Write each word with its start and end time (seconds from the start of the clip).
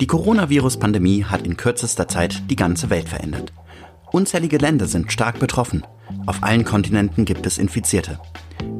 Die 0.00 0.06
Coronavirus-Pandemie 0.06 1.24
hat 1.24 1.46
in 1.46 1.56
kürzester 1.56 2.08
Zeit 2.08 2.50
die 2.50 2.56
ganze 2.56 2.90
Welt 2.90 3.08
verändert. 3.08 3.52
Unzählige 4.12 4.58
Länder 4.58 4.86
sind 4.86 5.10
stark 5.10 5.38
betroffen. 5.38 5.86
Auf 6.26 6.42
allen 6.42 6.64
Kontinenten 6.64 7.24
gibt 7.24 7.46
es 7.46 7.58
Infizierte. 7.58 8.20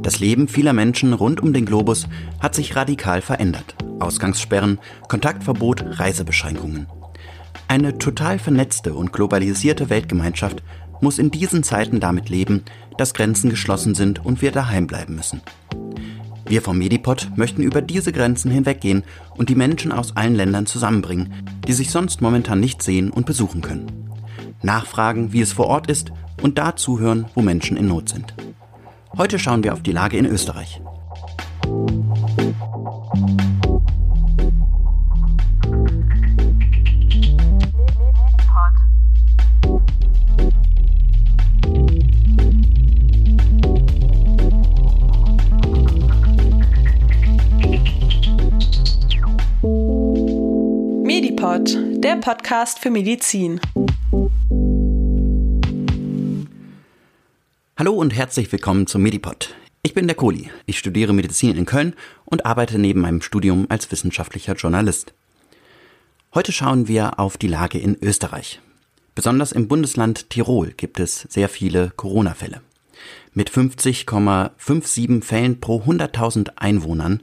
Das 0.02 0.20
Leben 0.20 0.48
vieler 0.48 0.74
Menschen 0.74 1.14
rund 1.14 1.40
um 1.40 1.52
den 1.52 1.64
Globus 1.64 2.08
hat 2.40 2.54
sich 2.54 2.76
radikal 2.76 3.22
verändert. 3.22 3.74
Ausgangssperren, 4.00 4.78
Kontaktverbot, 5.08 5.98
Reisebeschränkungen. 5.98 6.88
Eine 7.68 7.98
total 7.98 8.38
vernetzte 8.38 8.94
und 8.94 9.12
globalisierte 9.12 9.88
Weltgemeinschaft 9.90 10.62
muss 11.00 11.18
in 11.18 11.30
diesen 11.30 11.62
Zeiten 11.62 12.00
damit 12.00 12.28
leben, 12.28 12.64
dass 12.96 13.14
Grenzen 13.14 13.50
geschlossen 13.50 13.94
sind 13.94 14.24
und 14.24 14.42
wir 14.42 14.52
daheim 14.52 14.86
bleiben 14.86 15.14
müssen. 15.14 15.40
Wir 16.48 16.62
vom 16.62 16.78
Medipod 16.78 17.28
möchten 17.36 17.62
über 17.62 17.82
diese 17.82 18.10
Grenzen 18.10 18.50
hinweggehen 18.50 19.04
und 19.36 19.50
die 19.50 19.54
Menschen 19.54 19.92
aus 19.92 20.16
allen 20.16 20.34
Ländern 20.34 20.64
zusammenbringen, 20.64 21.34
die 21.66 21.74
sich 21.74 21.90
sonst 21.90 22.22
momentan 22.22 22.58
nicht 22.58 22.82
sehen 22.82 23.10
und 23.10 23.26
besuchen 23.26 23.60
können. 23.60 24.08
Nachfragen, 24.62 25.32
wie 25.32 25.42
es 25.42 25.52
vor 25.52 25.66
Ort 25.66 25.90
ist 25.90 26.10
und 26.42 26.56
da 26.56 26.74
zuhören, 26.74 27.26
wo 27.34 27.42
Menschen 27.42 27.76
in 27.76 27.86
Not 27.86 28.08
sind. 28.08 28.34
Heute 29.16 29.38
schauen 29.38 29.62
wir 29.62 29.74
auf 29.74 29.82
die 29.82 29.92
Lage 29.92 30.16
in 30.16 30.24
Österreich. 30.24 30.80
Medipod, 51.48 52.04
der 52.04 52.16
Podcast 52.16 52.78
für 52.78 52.90
Medizin. 52.90 53.58
Hallo 57.78 57.94
und 57.94 58.14
herzlich 58.14 58.52
willkommen 58.52 58.86
zum 58.86 59.02
Medipod. 59.02 59.54
Ich 59.82 59.94
bin 59.94 60.06
der 60.06 60.16
Kohli. 60.16 60.50
Ich 60.66 60.78
studiere 60.78 61.14
Medizin 61.14 61.56
in 61.56 61.64
Köln 61.64 61.94
und 62.26 62.44
arbeite 62.44 62.78
neben 62.78 63.00
meinem 63.00 63.22
Studium 63.22 63.64
als 63.70 63.90
wissenschaftlicher 63.90 64.56
Journalist. 64.56 65.14
Heute 66.34 66.52
schauen 66.52 66.86
wir 66.86 67.18
auf 67.18 67.38
die 67.38 67.48
Lage 67.48 67.78
in 67.78 67.96
Österreich. 68.02 68.60
Besonders 69.14 69.52
im 69.52 69.68
Bundesland 69.68 70.28
Tirol 70.28 70.74
gibt 70.76 71.00
es 71.00 71.22
sehr 71.30 71.48
viele 71.48 71.92
Corona-Fälle. 71.96 72.60
Mit 73.32 73.50
50,57 73.50 75.24
Fällen 75.24 75.60
pro 75.60 75.80
100.000 75.80 76.50
Einwohnern 76.56 77.22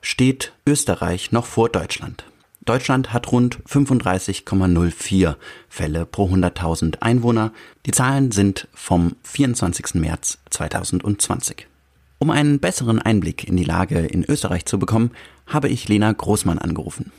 steht 0.00 0.52
Österreich 0.66 1.32
noch 1.32 1.44
vor 1.44 1.68
Deutschland. 1.68 2.24
Deutschland 2.68 3.14
hat 3.14 3.32
rund 3.32 3.62
35,04 3.64 5.36
Fälle 5.70 6.04
pro 6.04 6.26
100.000 6.26 7.00
Einwohner. 7.00 7.52
Die 7.86 7.92
Zahlen 7.92 8.30
sind 8.30 8.68
vom 8.74 9.16
24. 9.22 9.94
März 9.94 10.38
2020. 10.50 11.66
Um 12.18 12.30
einen 12.30 12.60
besseren 12.60 13.00
Einblick 13.00 13.48
in 13.48 13.56
die 13.56 13.64
Lage 13.64 14.00
in 14.00 14.22
Österreich 14.22 14.66
zu 14.66 14.78
bekommen, 14.78 15.12
habe 15.46 15.68
ich 15.68 15.88
Lena 15.88 16.12
Großmann 16.12 16.58
angerufen. 16.58 17.10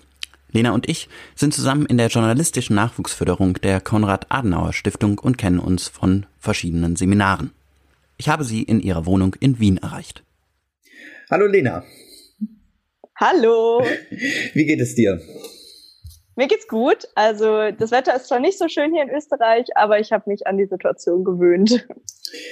Lena 0.52 0.72
und 0.72 0.88
ich 0.88 1.10
sind 1.36 1.54
zusammen 1.54 1.88
in 1.88 1.98
der 1.98 2.10
journalistischen 2.10 2.76
Nachwuchsförderung 2.76 3.54
der 3.56 3.82
Konrad-Adenauer-Stiftung 3.82 5.18
und 5.18 5.40
kennen 5.40 5.60
uns 5.60 5.88
von 5.88 6.28
verschiedenen 6.38 6.96
Seminaren. 6.96 7.52
Ich 8.18 8.30
habe 8.30 8.44
sie 8.44 8.62
in 8.62 8.82
ihrer 8.82 9.08
Wohnung 9.08 9.36
in 9.40 9.60
Wien 9.60 9.78
erreicht. 9.78 10.24
Hallo 11.32 11.48
Lena. 11.48 11.84
Hallo. 13.22 13.84
Wie 14.54 14.66
geht 14.66 14.80
es 14.80 14.96
dir? 14.96 15.20
Mir 16.38 16.48
geht's 16.48 16.70
gut. 16.70 17.06
Also 17.16 17.70
das 17.78 17.92
Wetter 17.92 18.16
ist 18.16 18.28
zwar 18.28 18.40
nicht 18.40 18.58
so 18.58 18.70
schön 18.70 18.94
hier 18.94 19.04
in 19.04 19.10
Österreich, 19.10 19.66
aber 19.76 20.00
ich 20.00 20.14
habe 20.14 20.30
mich 20.30 20.48
an 20.48 20.58
die 20.58 20.68
Situation 20.68 21.26
gewöhnt. 21.26 21.86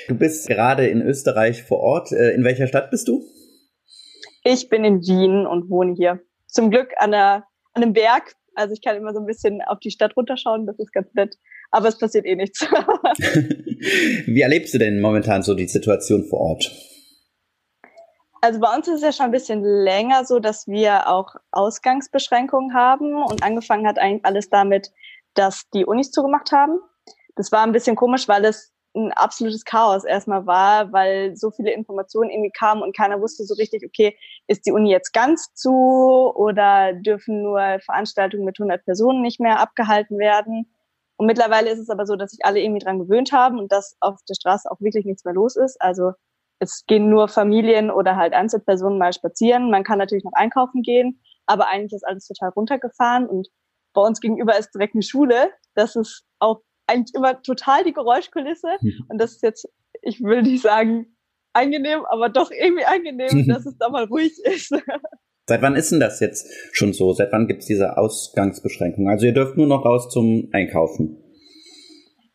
Du 0.10 0.16
bist 0.16 0.46
gerade 0.48 0.86
in 0.88 1.02
Österreich 1.02 1.64
vor 1.64 1.80
Ort. 1.80 2.12
Äh, 2.12 2.32
in 2.32 2.44
welcher 2.44 2.68
Stadt 2.68 2.92
bist 2.92 3.08
du? 3.08 3.24
Ich 4.44 4.68
bin 4.68 4.84
in 4.84 5.00
Wien 5.04 5.48
und 5.48 5.70
wohne 5.70 5.94
hier. 5.96 6.20
Zum 6.48 6.70
Glück 6.70 6.90
an, 6.98 7.14
einer, 7.14 7.46
an 7.74 7.84
einem 7.84 7.94
Berg. 7.94 8.36
Also 8.54 8.74
ich 8.74 8.82
kann 8.82 8.98
immer 8.98 9.14
so 9.14 9.22
ein 9.22 9.26
bisschen 9.26 9.62
auf 9.62 9.80
die 9.80 9.92
Stadt 9.92 10.18
runterschauen. 10.18 10.66
Das 10.66 10.78
ist 10.80 10.92
ganz 10.92 11.14
nett. 11.14 11.38
Aber 11.72 11.88
es 11.88 11.98
passiert 11.98 12.26
eh 12.26 12.36
nichts. 12.36 12.60
Wie 14.26 14.42
erlebst 14.42 14.74
du 14.74 14.80
denn 14.80 15.00
momentan 15.00 15.44
so 15.44 15.54
die 15.54 15.68
Situation 15.68 16.26
vor 16.26 16.42
Ort? 16.42 16.87
Also 18.42 18.60
bei 18.60 18.76
uns 18.76 18.88
ist 18.88 18.96
es 18.96 19.02
ja 19.02 19.12
schon 19.12 19.26
ein 19.26 19.32
bisschen 19.32 19.64
länger 19.64 20.26
so, 20.26 20.40
dass 20.40 20.68
wir 20.68 21.08
auch 21.08 21.36
Ausgangsbeschränkungen 21.52 22.74
haben 22.74 23.22
und 23.24 23.44
angefangen 23.44 23.88
hat 23.88 24.00
eigentlich 24.00 24.26
alles 24.26 24.50
damit, 24.50 24.92
dass 25.34 25.70
die 25.74 25.86
Unis 25.86 26.12
zugemacht 26.12 26.52
haben. 26.52 26.80
Das 27.36 27.52
war 27.52 27.64
ein 27.64 27.72
bisschen 27.72 27.96
komisch, 27.96 28.28
weil 28.28 28.46
es 28.46 28.74
ein 28.96 29.12
absolutes 29.14 29.64
Chaos 29.64 30.04
erstmal 30.04 30.46
war, 30.46 30.92
weil 30.92 31.36
so 31.36 31.52
viele 31.52 31.72
Informationen 31.72 32.30
irgendwie 32.32 32.52
kamen 32.52 32.82
und 32.82 32.96
keiner 32.96 33.22
wusste 33.22 33.44
so 33.44 33.54
richtig, 33.56 33.84
okay, 33.86 34.18
ist 34.48 34.66
die 34.66 34.72
Uni 34.72 34.92
jetzt 34.92 35.14
ganz 35.14 35.54
zu 35.54 35.72
oder 36.36 36.94
dürfen 36.94 37.44
nur 37.44 37.80
Veranstaltungen 37.86 38.46
mit 38.46 38.60
100 38.60 38.84
Personen 38.86 39.22
nicht 39.22 39.40
mehr 39.40 39.60
abgehalten 39.60 40.18
werden? 40.18 40.74
Und 41.18 41.28
mittlerweile 41.28 41.70
ist 41.70 41.80
es 41.80 41.90
aber 41.90 42.06
so, 42.06 42.16
dass 42.16 42.32
sich 42.32 42.46
alle 42.46 42.60
irgendwie 42.60 42.84
dran 42.84 43.00
gewöhnt 43.00 43.32
haben 43.32 43.60
und 43.60 43.72
dass 43.72 43.98
auf 44.00 44.20
der 44.30 44.36
Straße 44.36 44.70
auch 44.70 44.80
wirklich 44.80 45.06
nichts 45.06 45.26
mehr 45.26 45.34
los 45.34 45.56
ist. 45.56 45.82
Also 45.82 46.14
es 46.60 46.86
gehen 46.88 47.10
nur 47.10 47.28
Familien 47.28 47.92
oder 47.92 48.16
halt 48.16 48.34
Einzelpersonen 48.34 48.98
mal 48.98 49.14
spazieren. 49.14 49.70
Man 49.70 49.84
kann 49.84 50.00
natürlich 50.00 50.24
noch 50.24 50.34
einkaufen 50.34 50.82
gehen, 50.82 51.22
aber 51.46 51.68
eigentlich 51.68 51.94
ist 51.94 52.06
alles 52.08 52.28
total 52.28 52.50
runtergefahren 52.50 53.28
und 53.28 53.48
bei 53.94 54.02
uns 54.02 54.20
gegenüber 54.20 54.58
ist 54.58 54.72
direkt 54.74 54.96
eine 54.96 55.04
Schule. 55.04 55.52
Das 55.76 55.96
ist 55.96 56.24
auch 56.40 56.62
eigentlich 56.88 57.16
immer 57.16 57.42
total 57.42 57.84
die 57.84 57.94
Geräuschkulisse 57.94 58.78
mhm. 58.82 59.06
und 59.10 59.20
das 59.20 59.34
ist 59.34 59.44
jetzt, 59.44 59.70
ich 60.02 60.22
will 60.22 60.42
nicht 60.42 60.64
sagen 60.64 61.18
angenehm, 61.54 62.06
aber 62.06 62.30
doch 62.30 62.52
irgendwie 62.52 62.86
angenehm, 62.86 63.48
dass 63.48 63.66
es 63.66 63.78
da 63.78 63.90
mal 63.90 64.06
ruhig 64.06 64.38
ist. 64.44 64.74
Seit 65.50 65.62
wann 65.62 65.76
ist 65.76 65.92
denn 65.92 66.02
das 66.02 66.20
jetzt 66.20 66.50
schon 66.74 66.92
so? 66.92 67.14
Seit 67.14 67.32
wann 67.32 67.48
gibt 67.48 67.62
es 67.62 67.68
diese 67.68 67.98
Ausgangsbeschränkung? 67.98 69.08
Also 69.08 69.26
ihr 69.26 69.34
dürft 69.34 69.56
nur 69.56 69.68
noch 69.68 69.86
raus 69.86 70.10
zum 70.10 70.50
Einkaufen. 70.52 71.24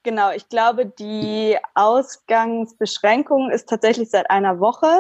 Genau, 0.04 0.32
ich 0.32 0.48
glaube, 0.48 0.86
die 0.86 1.56
Ausgangsbeschränkung 1.74 3.50
ist 3.50 3.68
tatsächlich 3.68 4.10
seit 4.10 4.30
einer 4.30 4.58
Woche 4.58 4.90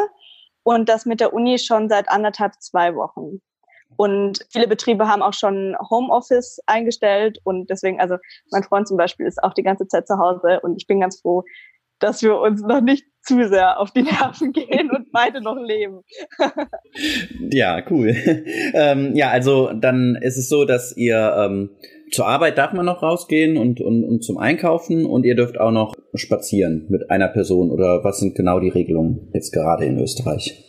und 0.62 0.88
das 0.88 1.06
mit 1.06 1.20
der 1.20 1.32
Uni 1.32 1.58
schon 1.58 1.88
seit 1.88 2.08
anderthalb, 2.08 2.54
zwei 2.60 2.94
Wochen. 2.94 3.40
Und 3.96 4.46
viele 4.50 4.68
Betriebe 4.68 5.08
haben 5.08 5.22
auch 5.22 5.34
schon 5.34 5.76
Homeoffice 5.90 6.60
eingestellt 6.66 7.38
und 7.44 7.68
deswegen, 7.68 8.00
also 8.00 8.16
mein 8.50 8.62
Freund 8.62 8.88
zum 8.88 8.96
Beispiel 8.96 9.26
ist 9.26 9.42
auch 9.42 9.54
die 9.54 9.62
ganze 9.62 9.86
Zeit 9.86 10.06
zu 10.06 10.18
Hause 10.18 10.60
und 10.62 10.76
ich 10.76 10.86
bin 10.86 11.00
ganz 11.00 11.20
froh, 11.20 11.44
dass 11.98 12.22
wir 12.22 12.38
uns 12.38 12.62
noch 12.62 12.80
nicht 12.80 13.04
zu 13.22 13.48
sehr 13.48 13.78
auf 13.78 13.92
die 13.92 14.02
Nerven 14.02 14.52
gehen 14.52 14.90
und 14.90 15.12
beide 15.12 15.40
noch 15.40 15.56
leben. 15.56 16.02
ja, 17.50 17.82
cool. 17.90 18.08
ähm, 18.74 19.14
ja, 19.14 19.30
also 19.30 19.72
dann 19.72 20.16
ist 20.20 20.36
es 20.36 20.48
so, 20.48 20.64
dass 20.64 20.96
ihr 20.96 21.34
ähm, 21.38 21.70
zur 22.12 22.26
Arbeit 22.26 22.58
darf 22.58 22.72
man 22.72 22.86
noch 22.86 23.02
rausgehen 23.02 23.56
und, 23.56 23.80
und, 23.80 24.04
und 24.04 24.22
zum 24.22 24.38
Einkaufen 24.38 25.06
und 25.06 25.24
ihr 25.24 25.34
dürft 25.34 25.58
auch 25.58 25.70
noch 25.70 25.94
spazieren 26.14 26.86
mit 26.90 27.10
einer 27.10 27.28
Person 27.28 27.70
oder 27.70 28.04
was 28.04 28.18
sind 28.18 28.34
genau 28.34 28.60
die 28.60 28.68
Regelungen 28.68 29.30
jetzt 29.32 29.52
gerade 29.52 29.86
in 29.86 29.98
Österreich? 29.98 30.68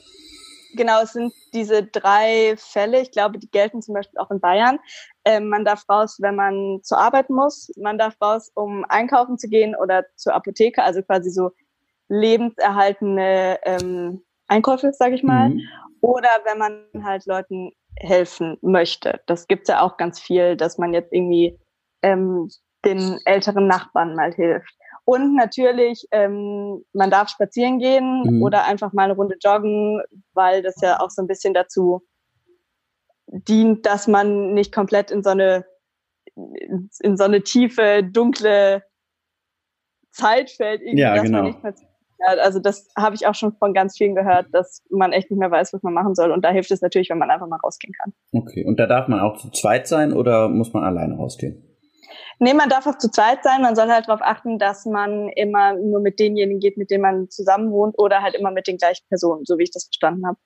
Genau, 0.75 1.03
es 1.03 1.13
sind 1.13 1.31
diese 1.53 1.83
drei 1.83 2.55
Fälle. 2.57 3.01
Ich 3.01 3.11
glaube, 3.11 3.37
die 3.37 3.49
gelten 3.49 3.81
zum 3.81 3.93
Beispiel 3.93 4.19
auch 4.19 4.31
in 4.31 4.39
Bayern. 4.39 4.79
Ähm, 5.23 5.49
man 5.49 5.65
darf 5.65 5.83
raus, 5.87 6.17
wenn 6.19 6.35
man 6.35 6.79
zur 6.81 6.97
Arbeit 6.97 7.29
muss. 7.29 7.71
Man 7.77 7.99
darf 7.99 8.15
raus, 8.19 8.51
um 8.55 8.83
einkaufen 8.89 9.37
zu 9.37 9.49
gehen 9.49 9.75
oder 9.75 10.05
zur 10.15 10.33
Apotheke, 10.33 10.81
also 10.81 11.03
quasi 11.03 11.29
so 11.29 11.51
lebenserhaltende 12.09 13.59
ähm, 13.63 14.23
Einkäufe, 14.47 14.91
sage 14.93 15.13
ich 15.13 15.23
mal. 15.23 15.49
Mhm. 15.49 15.61
Oder 16.01 16.29
wenn 16.45 16.57
man 16.57 16.85
halt 17.03 17.25
Leuten 17.27 17.71
helfen 17.97 18.57
möchte. 18.61 19.21
Das 19.27 19.47
gibt's 19.47 19.69
ja 19.69 19.81
auch 19.81 19.97
ganz 19.97 20.19
viel, 20.19 20.55
dass 20.57 20.77
man 20.77 20.93
jetzt 20.93 21.13
irgendwie 21.13 21.59
ähm, 22.01 22.49
den 22.85 23.19
älteren 23.25 23.67
Nachbarn 23.67 24.15
mal 24.15 24.33
hilft. 24.33 24.73
Und 25.05 25.35
natürlich, 25.35 26.07
ähm, 26.11 26.83
man 26.93 27.11
darf 27.11 27.29
spazieren 27.29 27.79
gehen 27.79 28.23
mhm. 28.23 28.43
oder 28.43 28.65
einfach 28.65 28.93
mal 28.93 29.03
eine 29.03 29.15
Runde 29.15 29.35
joggen, 29.43 30.01
weil 30.33 30.61
das 30.61 30.79
ja 30.81 30.99
auch 30.99 31.09
so 31.09 31.21
ein 31.21 31.27
bisschen 31.27 31.53
dazu 31.53 32.01
dient, 33.27 33.85
dass 33.85 34.07
man 34.07 34.53
nicht 34.53 34.73
komplett 34.73 35.11
in 35.11 35.23
so 35.23 35.31
eine 35.31 35.65
in 36.35 37.17
so 37.17 37.25
eine 37.25 37.43
tiefe, 37.43 38.03
dunkle 38.03 38.83
Zeit 40.11 40.49
fällt, 40.49 40.81
irgendwie, 40.81 41.01
ja, 41.01 41.15
dass 41.15 41.23
genau. 41.23 41.37
man 41.39 41.47
nicht 41.47 41.63
mehr 41.63 41.75
also 42.25 42.59
das 42.59 42.89
habe 42.97 43.15
ich 43.15 43.27
auch 43.27 43.35
schon 43.35 43.53
von 43.53 43.73
ganz 43.73 43.97
vielen 43.97 44.15
gehört, 44.15 44.47
dass 44.51 44.83
man 44.89 45.11
echt 45.11 45.29
nicht 45.29 45.39
mehr 45.39 45.51
weiß, 45.51 45.73
was 45.73 45.83
man 45.83 45.93
machen 45.93 46.15
soll. 46.15 46.31
Und 46.31 46.43
da 46.43 46.51
hilft 46.51 46.71
es 46.71 46.81
natürlich, 46.81 47.09
wenn 47.09 47.17
man 47.17 47.29
einfach 47.29 47.47
mal 47.47 47.59
rausgehen 47.63 47.93
kann. 48.01 48.13
Okay, 48.31 48.65
und 48.65 48.79
da 48.79 48.87
darf 48.87 49.07
man 49.07 49.19
auch 49.19 49.37
zu 49.37 49.49
zweit 49.51 49.87
sein 49.87 50.13
oder 50.13 50.49
muss 50.49 50.73
man 50.73 50.83
alleine 50.83 51.15
rausgehen? 51.15 51.69
Nee, 52.39 52.53
man 52.53 52.69
darf 52.69 52.87
auch 52.87 52.97
zu 52.97 53.09
zweit 53.09 53.43
sein. 53.43 53.61
Man 53.61 53.75
soll 53.75 53.87
halt 53.89 54.07
darauf 54.07 54.21
achten, 54.21 54.59
dass 54.59 54.85
man 54.85 55.29
immer 55.29 55.73
nur 55.73 56.01
mit 56.01 56.19
denjenigen 56.19 56.59
geht, 56.59 56.77
mit 56.77 56.91
denen 56.91 57.01
man 57.01 57.29
zusammen 57.29 57.71
wohnt 57.71 57.95
oder 57.97 58.21
halt 58.21 58.35
immer 58.35 58.51
mit 58.51 58.67
den 58.67 58.77
gleichen 58.77 59.05
Personen, 59.07 59.45
so 59.45 59.57
wie 59.57 59.63
ich 59.63 59.71
das 59.71 59.85
verstanden 59.85 60.25
habe. 60.25 60.37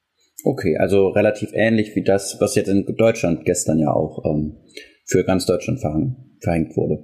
Okay, 0.43 0.77
also 0.77 1.09
relativ 1.09 1.49
ähnlich 1.53 1.95
wie 1.95 2.03
das, 2.03 2.37
was 2.39 2.55
jetzt 2.55 2.67
in 2.67 2.85
Deutschland 2.97 3.45
gestern 3.45 3.79
ja 3.79 3.91
auch 3.91 4.23
ähm, 4.25 4.57
für 5.05 5.23
ganz 5.23 5.45
Deutschland 5.45 5.79
verhängt 5.79 6.77
wurde. 6.77 7.03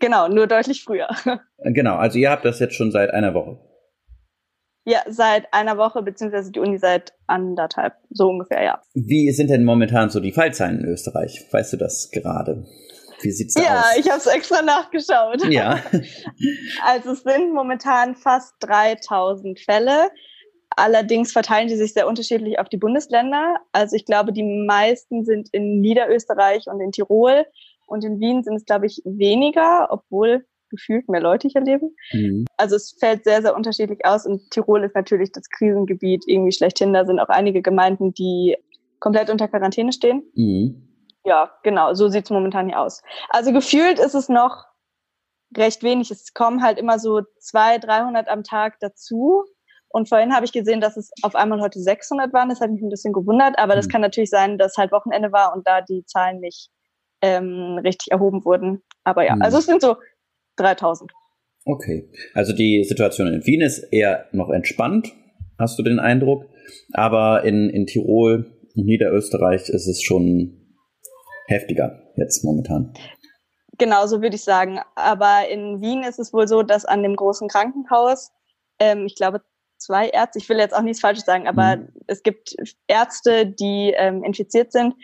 Genau, 0.00 0.28
nur 0.28 0.46
deutlich 0.46 0.82
früher. 0.84 1.08
Genau, 1.58 1.96
also 1.96 2.18
ihr 2.18 2.30
habt 2.30 2.44
das 2.44 2.60
jetzt 2.60 2.74
schon 2.74 2.92
seit 2.92 3.10
einer 3.10 3.32
Woche. 3.32 3.58
Ja, 4.88 5.02
seit 5.08 5.52
einer 5.52 5.76
Woche, 5.78 6.00
beziehungsweise 6.00 6.52
die 6.52 6.60
Uni 6.60 6.78
seit 6.78 7.12
anderthalb, 7.26 7.94
so 8.10 8.28
ungefähr, 8.28 8.62
ja. 8.62 8.80
Wie 8.94 9.32
sind 9.32 9.50
denn 9.50 9.64
momentan 9.64 10.10
so 10.10 10.20
die 10.20 10.30
Fallzahlen 10.30 10.78
in 10.78 10.84
Österreich? 10.86 11.44
Weißt 11.50 11.72
du 11.72 11.76
das 11.76 12.10
gerade? 12.12 12.64
Wie 13.20 13.32
sieht's 13.32 13.54
da 13.54 13.62
ja, 13.62 13.80
aus? 13.80 13.84
Ja, 13.94 14.00
ich 14.00 14.08
habe 14.08 14.18
es 14.18 14.26
extra 14.26 14.62
nachgeschaut. 14.62 15.44
Ja. 15.50 15.82
also 16.84 17.10
es 17.10 17.22
sind 17.24 17.52
momentan 17.52 18.14
fast 18.14 18.54
3000 18.60 19.58
Fälle. 19.58 20.10
Allerdings 20.76 21.32
verteilen 21.32 21.66
die 21.66 21.76
sich 21.76 21.92
sehr 21.92 22.06
unterschiedlich 22.06 22.60
auf 22.60 22.68
die 22.68 22.76
Bundesländer. 22.76 23.56
Also 23.72 23.96
ich 23.96 24.04
glaube, 24.04 24.32
die 24.32 24.44
meisten 24.44 25.24
sind 25.24 25.48
in 25.50 25.80
Niederösterreich 25.80 26.66
und 26.66 26.80
in 26.80 26.92
Tirol. 26.92 27.44
Und 27.88 28.04
in 28.04 28.20
Wien 28.20 28.44
sind 28.44 28.54
es, 28.54 28.64
glaube 28.64 28.86
ich, 28.86 29.02
weniger, 29.04 29.88
obwohl 29.90 30.44
gefühlt 30.70 31.08
mehr 31.08 31.20
Leute 31.20 31.48
hier 31.48 31.62
leben. 31.62 31.94
Mhm. 32.12 32.46
Also 32.56 32.76
es 32.76 32.96
fällt 32.98 33.24
sehr, 33.24 33.42
sehr 33.42 33.54
unterschiedlich 33.54 34.04
aus 34.04 34.26
und 34.26 34.50
Tirol 34.50 34.84
ist 34.84 34.94
natürlich 34.94 35.32
das 35.32 35.48
Krisengebiet 35.50 36.24
irgendwie 36.26 36.52
schlechthin. 36.52 36.92
Da 36.92 37.04
sind 37.04 37.20
auch 37.20 37.28
einige 37.28 37.62
Gemeinden, 37.62 38.12
die 38.14 38.56
komplett 39.00 39.30
unter 39.30 39.48
Quarantäne 39.48 39.92
stehen. 39.92 40.22
Mhm. 40.34 40.82
Ja, 41.24 41.50
genau, 41.64 41.92
so 41.94 42.08
sieht 42.08 42.24
es 42.24 42.30
momentan 42.30 42.68
hier 42.68 42.80
aus. 42.80 43.02
Also 43.30 43.52
gefühlt 43.52 43.98
ist 43.98 44.14
es 44.14 44.28
noch 44.28 44.64
recht 45.56 45.82
wenig. 45.82 46.10
Es 46.10 46.32
kommen 46.34 46.62
halt 46.62 46.78
immer 46.78 46.98
so 46.98 47.22
200, 47.40 47.84
300 47.84 48.28
am 48.28 48.44
Tag 48.44 48.78
dazu. 48.80 49.44
Und 49.88 50.08
vorhin 50.08 50.34
habe 50.34 50.44
ich 50.44 50.52
gesehen, 50.52 50.80
dass 50.80 50.96
es 50.96 51.10
auf 51.22 51.34
einmal 51.34 51.60
heute 51.60 51.80
600 51.80 52.32
waren. 52.32 52.48
Das 52.48 52.60
hat 52.60 52.70
mich 52.70 52.82
ein 52.82 52.90
bisschen 52.90 53.12
gewundert. 53.12 53.58
Aber 53.58 53.74
das 53.74 53.86
mhm. 53.86 53.90
kann 53.92 54.00
natürlich 54.02 54.30
sein, 54.30 54.58
dass 54.58 54.76
halt 54.76 54.92
Wochenende 54.92 55.32
war 55.32 55.54
und 55.54 55.66
da 55.66 55.80
die 55.80 56.04
Zahlen 56.04 56.40
nicht 56.40 56.70
ähm, 57.22 57.78
richtig 57.82 58.12
erhoben 58.12 58.44
wurden. 58.44 58.82
Aber 59.04 59.24
ja, 59.24 59.36
mhm. 59.36 59.42
also 59.42 59.58
es 59.58 59.66
sind 59.66 59.80
so 59.80 59.96
3000. 60.56 61.12
Okay, 61.64 62.08
also 62.34 62.52
die 62.52 62.84
Situation 62.84 63.26
in 63.26 63.44
Wien 63.44 63.60
ist 63.60 63.80
eher 63.92 64.26
noch 64.32 64.50
entspannt, 64.50 65.12
hast 65.58 65.78
du 65.78 65.82
den 65.82 65.98
Eindruck. 65.98 66.44
Aber 66.92 67.44
in, 67.44 67.70
in 67.70 67.86
Tirol 67.86 68.46
und 68.74 68.86
Niederösterreich 68.86 69.68
ist 69.68 69.86
es 69.86 70.02
schon 70.02 70.76
heftiger 71.46 72.12
jetzt 72.16 72.44
momentan. 72.44 72.92
Genau, 73.78 74.06
so 74.06 74.22
würde 74.22 74.36
ich 74.36 74.44
sagen. 74.44 74.80
Aber 74.94 75.48
in 75.50 75.80
Wien 75.80 76.02
ist 76.02 76.18
es 76.18 76.32
wohl 76.32 76.48
so, 76.48 76.62
dass 76.62 76.84
an 76.84 77.02
dem 77.02 77.16
großen 77.16 77.48
Krankenhaus, 77.48 78.30
ähm, 78.78 79.06
ich 79.06 79.16
glaube, 79.16 79.42
zwei 79.78 80.08
Ärzte, 80.08 80.38
ich 80.38 80.48
will 80.48 80.58
jetzt 80.58 80.74
auch 80.74 80.82
nichts 80.82 81.00
Falsches 81.00 81.24
sagen, 81.24 81.46
aber 81.46 81.76
mhm. 81.76 81.88
es 82.06 82.22
gibt 82.22 82.56
Ärzte, 82.86 83.46
die 83.46 83.92
ähm, 83.96 84.24
infiziert 84.24 84.72
sind 84.72 84.94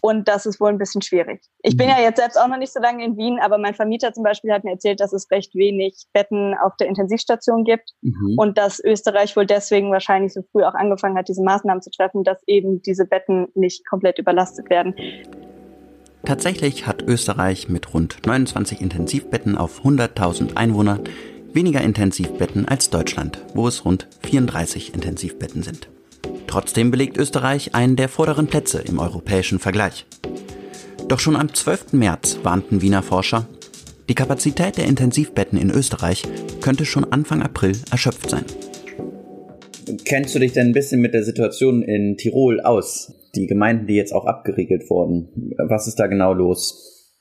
und 0.00 0.28
das 0.28 0.46
ist 0.46 0.60
wohl 0.60 0.70
ein 0.70 0.78
bisschen 0.78 1.02
schwierig. 1.02 1.42
Ich 1.62 1.76
bin 1.76 1.86
mhm. 1.86 1.92
ja 1.92 2.00
jetzt 2.00 2.18
selbst 2.18 2.36
auch 2.38 2.48
noch 2.48 2.58
nicht 2.58 2.72
so 2.72 2.80
lange 2.80 3.04
in 3.04 3.16
Wien, 3.16 3.38
aber 3.40 3.58
mein 3.58 3.74
Vermieter 3.74 4.12
zum 4.12 4.24
Beispiel 4.24 4.52
hat 4.52 4.64
mir 4.64 4.72
erzählt, 4.72 5.00
dass 5.00 5.12
es 5.12 5.30
recht 5.30 5.54
wenig 5.54 6.04
Betten 6.12 6.54
auf 6.62 6.76
der 6.76 6.88
Intensivstation 6.88 7.64
gibt 7.64 7.90
mhm. 8.02 8.36
und 8.38 8.58
dass 8.58 8.80
Österreich 8.82 9.36
wohl 9.36 9.46
deswegen 9.46 9.90
wahrscheinlich 9.90 10.32
so 10.32 10.42
früh 10.52 10.64
auch 10.64 10.74
angefangen 10.74 11.16
hat, 11.16 11.28
diese 11.28 11.42
Maßnahmen 11.42 11.82
zu 11.82 11.90
treffen, 11.90 12.24
dass 12.24 12.42
eben 12.46 12.82
diese 12.82 13.04
Betten 13.04 13.48
nicht 13.54 13.86
komplett 13.88 14.18
überlastet 14.18 14.70
werden. 14.70 14.94
Tatsächlich 16.24 16.86
hat 16.86 17.02
Österreich 17.02 17.68
mit 17.68 17.94
rund 17.94 18.26
29 18.26 18.80
Intensivbetten 18.80 19.56
auf 19.56 19.82
100.000 19.84 20.56
Einwohner 20.56 21.00
weniger 21.52 21.80
Intensivbetten 21.80 22.68
als 22.68 22.90
Deutschland, 22.90 23.38
wo 23.54 23.66
es 23.66 23.84
rund 23.84 24.06
34 24.22 24.94
Intensivbetten 24.94 25.62
sind. 25.62 25.88
Trotzdem 26.50 26.90
belegt 26.90 27.16
Österreich 27.16 27.76
einen 27.76 27.94
der 27.94 28.08
vorderen 28.08 28.48
Plätze 28.48 28.80
im 28.80 28.98
europäischen 28.98 29.60
Vergleich. 29.60 30.04
Doch 31.06 31.20
schon 31.20 31.36
am 31.36 31.54
12. 31.54 31.92
März 31.92 32.40
warnten 32.42 32.82
Wiener 32.82 33.04
Forscher, 33.04 33.46
die 34.08 34.16
Kapazität 34.16 34.76
der 34.76 34.86
Intensivbetten 34.86 35.56
in 35.56 35.70
Österreich 35.70 36.24
könnte 36.60 36.84
schon 36.84 37.12
Anfang 37.12 37.40
April 37.42 37.76
erschöpft 37.92 38.28
sein. 38.30 38.44
Kennst 40.04 40.34
du 40.34 40.40
dich 40.40 40.52
denn 40.52 40.70
ein 40.70 40.72
bisschen 40.72 41.00
mit 41.00 41.14
der 41.14 41.22
Situation 41.22 41.82
in 41.82 42.16
Tirol 42.16 42.60
aus? 42.60 43.14
Die 43.36 43.46
Gemeinden, 43.46 43.86
die 43.86 43.94
jetzt 43.94 44.12
auch 44.12 44.26
abgeriegelt 44.26 44.90
wurden. 44.90 45.54
Was 45.56 45.86
ist 45.86 46.00
da 46.00 46.08
genau 46.08 46.32
los? 46.32 47.14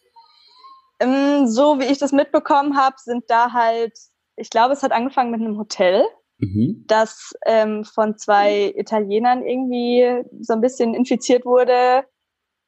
Ähm, 1.00 1.46
so 1.46 1.80
wie 1.80 1.86
ich 1.86 2.00
das 2.00 2.14
mitbekommen 2.14 2.76
habe, 2.76 2.96
sind 2.98 3.26
da 3.28 3.54
halt, 3.54 3.94
ich 4.38 4.50
glaube, 4.50 4.74
es 4.74 4.82
hat 4.82 4.92
angefangen 4.92 5.30
mit 5.30 5.42
einem 5.42 5.60
Hotel 5.60 6.04
mhm. 6.40 6.84
das 6.88 7.34
ähm, 7.46 7.84
von 7.86 8.18
zwei 8.18 8.74
Italienern 8.76 9.46
irgendwie 9.46 10.24
so 10.42 10.54
ein 10.54 10.62
bisschen 10.62 10.94
infiziert 10.94 11.46
wurde. 11.46 12.06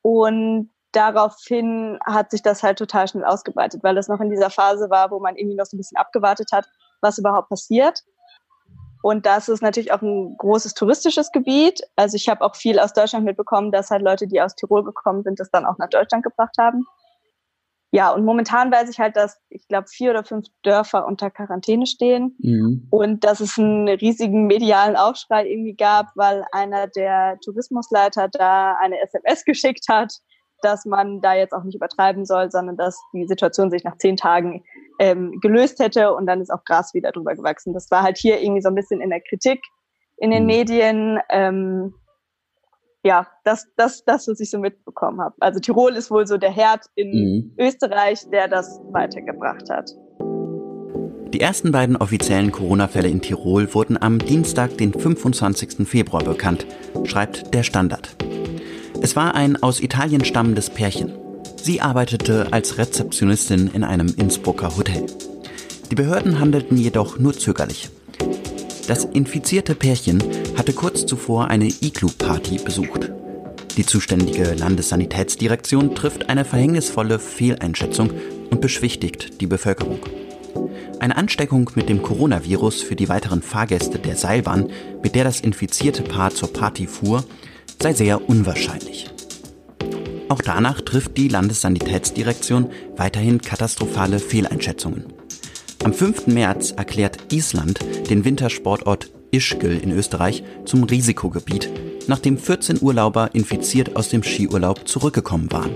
Und 0.02 0.72
daraufhin 0.92 2.00
hat 2.06 2.32
sich 2.32 2.42
das 2.42 2.64
halt 2.64 2.78
total 2.78 3.08
schnell 3.08 3.26
ausgebreitet, 3.26 3.84
weil 3.84 3.96
das 3.96 4.08
noch 4.08 4.20
in 4.20 4.30
dieser 4.30 4.50
Phase 4.50 4.90
war, 4.90 5.12
wo 5.12 5.20
man 5.20 5.36
irgendwie 5.36 5.56
noch 5.56 5.66
so 5.66 5.76
ein 5.76 5.80
bisschen 5.80 5.98
abgewartet 5.98 6.52
hat, 6.52 6.68
was 7.02 7.18
überhaupt 7.18 7.50
passiert. 7.50 8.04
Und 9.04 9.26
das 9.26 9.50
ist 9.50 9.64
natürlich 9.64 9.92
auch 9.92 10.02
ein 10.02 10.36
großes 10.38 10.76
touristisches 10.76 11.32
Gebiet. 11.32 11.82
Also 11.96 12.16
ich 12.16 12.30
habe 12.30 12.42
auch 12.42 12.56
viel 12.56 12.80
aus 12.80 12.94
Deutschland 12.94 13.26
mitbekommen, 13.26 13.72
dass 13.72 13.90
halt 13.90 14.04
Leute, 14.04 14.28
die 14.28 14.42
aus 14.42 14.56
Tirol 14.56 14.84
gekommen 14.84 15.24
sind, 15.24 15.40
das 15.40 15.50
dann 15.50 15.66
auch 15.66 15.78
nach 15.80 15.90
Deutschland 15.90 16.24
gebracht 16.24 16.56
haben. 16.60 16.86
Ja, 17.94 18.12
und 18.12 18.24
momentan 18.24 18.72
weiß 18.72 18.90
ich 18.90 19.00
halt, 19.00 19.18
dass 19.18 19.38
ich 19.50 19.68
glaube 19.68 19.88
vier 19.90 20.12
oder 20.12 20.24
fünf 20.24 20.48
Dörfer 20.64 21.06
unter 21.06 21.30
Quarantäne 21.30 21.86
stehen 21.86 22.36
mhm. 22.40 22.88
und 22.90 23.26
dass 23.26 23.42
es 23.42 23.60
einen 23.60 23.90
riesigen 23.90 24.48
medialen 24.48 24.96
Aufschrei 24.96 25.50
irgendwie 25.50 25.76
gab, 25.76 26.08
weil 26.16 26.46
einer 26.54 26.88
der 26.88 27.38
Tourismusleiter 27.44 28.30
da 28.30 28.78
eine 28.80 29.00
SMS 29.02 29.44
geschickt 29.46 29.86
hat, 29.90 30.14
dass 30.62 30.86
man 30.86 31.20
da 31.20 31.34
jetzt 31.34 31.52
auch 31.54 31.64
nicht 31.64 31.76
übertreiben 31.76 32.26
soll, 32.26 32.50
sondern 32.50 32.78
dass 32.78 32.98
die 33.14 33.28
Situation 33.28 33.72
sich 33.72 33.84
nach 33.84 33.98
zehn 33.98 34.16
Tagen 34.16 34.64
ähm, 35.00 35.40
gelöst 35.42 35.80
hätte 35.80 36.14
und 36.14 36.28
dann 36.28 36.40
ist 36.40 36.52
auch 36.52 36.64
Gras 36.64 36.94
wieder 36.94 37.12
drüber 37.12 37.36
gewachsen. 37.36 37.74
Das 37.74 37.92
war 37.92 38.04
halt 38.04 38.18
hier 38.18 38.42
irgendwie 38.42 38.62
so 38.62 38.70
ein 38.70 38.76
bisschen 38.76 39.02
in 39.02 39.10
der 39.10 39.22
Kritik 39.22 39.62
in 40.18 40.32
den 40.32 40.44
mhm. 40.44 40.48
Medien. 40.48 41.20
Ähm, 41.30 41.94
ja, 43.04 43.28
das, 43.44 43.68
das, 43.78 44.04
das, 44.06 44.28
was 44.28 44.40
ich 44.40 44.50
so 44.50 44.60
mitbekommen 44.60 45.22
habe. 45.22 45.36
Also 45.40 45.60
Tirol 45.60 45.96
ist 45.96 46.12
wohl 46.12 46.28
so 46.28 46.38
der 46.38 46.52
Herd 46.52 46.86
in 46.96 47.10
mhm. 47.10 47.56
Österreich, 47.58 48.30
der 48.32 48.48
das 48.48 48.80
weitergebracht 48.92 49.70
hat. 49.70 49.92
Die 51.34 51.40
ersten 51.40 51.72
beiden 51.72 51.96
offiziellen 51.96 52.52
Corona-Fälle 52.52 53.08
in 53.08 53.22
Tirol 53.22 53.74
wurden 53.74 54.02
am 54.02 54.20
Dienstag, 54.20 54.78
den 54.78 54.94
25. 54.94 55.88
Februar 55.88 56.24
bekannt, 56.24 56.66
schreibt 57.06 57.54
der 57.54 57.64
Standard. 57.64 58.16
Es 59.02 59.16
war 59.16 59.34
ein 59.34 59.62
aus 59.64 59.80
Italien 59.80 60.26
stammendes 60.26 60.70
Pärchen. 60.70 61.14
Sie 61.56 61.80
arbeitete 61.80 62.48
als 62.52 62.78
Rezeptionistin 62.78 63.70
in 63.74 63.84
einem 63.84 64.14
Innsbrucker 64.18 64.76
Hotel. 64.76 65.06
Die 65.90 65.96
Behörden 65.96 66.40
handelten 66.40 66.78
jedoch 66.78 67.18
nur 67.18 67.34
zögerlich. 67.34 67.90
Das 68.92 69.06
infizierte 69.06 69.74
Pärchen 69.74 70.22
hatte 70.58 70.74
kurz 70.74 71.06
zuvor 71.06 71.48
eine 71.48 71.70
Iglu-Party 71.70 72.58
besucht. 72.58 73.10
Die 73.78 73.86
zuständige 73.86 74.54
Landessanitätsdirektion 74.54 75.96
trifft 75.96 76.28
eine 76.28 76.44
verhängnisvolle 76.44 77.18
Fehleinschätzung 77.18 78.12
und 78.50 78.60
beschwichtigt 78.60 79.40
die 79.40 79.48
Bevölkerung. 79.48 80.00
Eine 81.00 81.16
Ansteckung 81.16 81.72
mit 81.76 81.88
dem 81.88 82.02
Coronavirus 82.02 82.82
für 82.82 82.98
die 82.98 83.08
weiteren 83.08 83.42
Fahrgäste 83.42 83.98
der 83.98 84.18
Seilbahn, 84.18 84.68
mit 85.02 85.16
der 85.16 85.24
das 85.24 85.40
infizierte 85.40 86.04
Paar 86.04 86.32
zur 86.32 86.52
Party 86.52 86.86
fuhr, 86.86 87.24
sei 87.82 87.94
sehr 87.94 88.28
unwahrscheinlich. 88.28 89.10
Auch 90.28 90.42
danach 90.42 90.82
trifft 90.82 91.16
die 91.16 91.30
Landessanitätsdirektion 91.30 92.70
weiterhin 92.98 93.40
katastrophale 93.40 94.20
Fehleinschätzungen. 94.20 95.21
Am 95.84 95.94
5. 95.94 96.28
März 96.28 96.72
erklärt 96.78 97.34
Island 97.34 97.80
den 98.08 98.24
Wintersportort 98.24 99.10
Ischgl 99.32 99.80
in 99.82 99.92
Österreich 99.92 100.44
zum 100.64 100.84
Risikogebiet, 100.84 101.72
nachdem 102.06 102.38
14 102.38 102.78
Urlauber 102.82 103.32
infiziert 103.34 103.96
aus 103.96 104.10
dem 104.10 104.22
Skiurlaub 104.22 104.88
zurückgekommen 104.88 105.52
waren. 105.52 105.72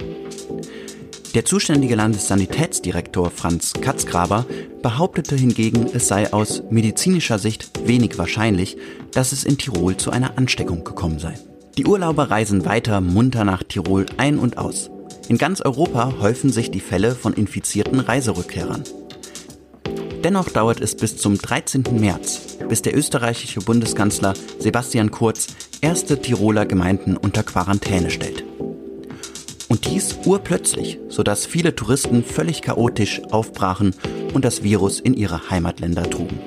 Der 1.34 1.44
zuständige 1.44 1.96
Landessanitätsdirektor 1.96 3.32
Franz 3.32 3.74
Katzgraber 3.74 4.46
behauptete 4.84 5.36
hingegen, 5.36 5.88
es 5.92 6.08
sei 6.08 6.32
aus 6.32 6.62
medizinischer 6.70 7.40
Sicht 7.40 7.72
wenig 7.88 8.20
wahrscheinlich, 8.20 8.78
dass 9.12 9.32
es 9.32 9.44
in 9.44 9.58
Tirol 9.58 9.98
zu 9.98 10.12
einer 10.12 10.38
Ansteckung 10.38 10.84
gekommen 10.84 11.18
sei. 11.18 11.34
Die 11.80 11.86
Urlauber 11.86 12.30
reisen 12.30 12.64
weiter 12.64 13.02
munter 13.02 13.44
nach 13.44 13.64
Tirol 13.64 14.06
ein 14.18 14.38
und 14.38 14.60
aus. 14.60 14.92
In 15.30 15.40
ganz 15.40 15.62
Europa 15.62 16.14
häufen 16.22 16.52
sich 16.52 16.70
die 16.70 16.80
Fälle 16.80 17.16
von 17.16 17.34
infizierten 17.34 18.00
Reiserückkehrern. 18.00 18.84
Dennoch 20.26 20.50
dauert 20.50 20.82
es 20.82 20.96
bis 20.96 21.18
zum 21.18 21.38
13. 21.38 21.84
März, 22.00 22.58
bis 22.68 22.82
der 22.82 22.98
österreichische 22.98 23.60
Bundeskanzler 23.60 24.34
Sebastian 24.58 25.12
Kurz 25.12 25.50
erste 25.82 26.20
Tiroler 26.20 26.66
Gemeinden 26.66 27.16
unter 27.16 27.44
Quarantäne 27.44 28.10
stellt. 28.10 28.44
Und 29.68 29.86
dies 29.86 30.18
urplötzlich, 30.26 30.98
sodass 31.10 31.46
viele 31.46 31.76
Touristen 31.76 32.24
völlig 32.24 32.64
chaotisch 32.64 33.22
aufbrachen 33.30 33.94
und 34.34 34.44
das 34.44 34.64
Virus 34.64 35.00
in 35.00 35.14
ihre 35.14 35.52
Heimatländer 35.52 36.10
trugen. 36.10 36.40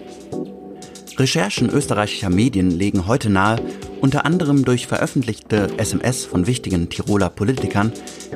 Recherchen 1.16 1.70
österreichischer 1.70 2.30
Medien 2.30 2.72
legen 2.72 3.06
heute 3.06 3.30
nahe, 3.30 3.62
unter 4.00 4.24
anderem 4.24 4.64
durch 4.64 4.88
veröffentlichte 4.88 5.68
SMS 5.76 6.24
von 6.24 6.48
wichtigen 6.48 6.88
Tiroler 6.88 7.30
Politikern, 7.30 7.92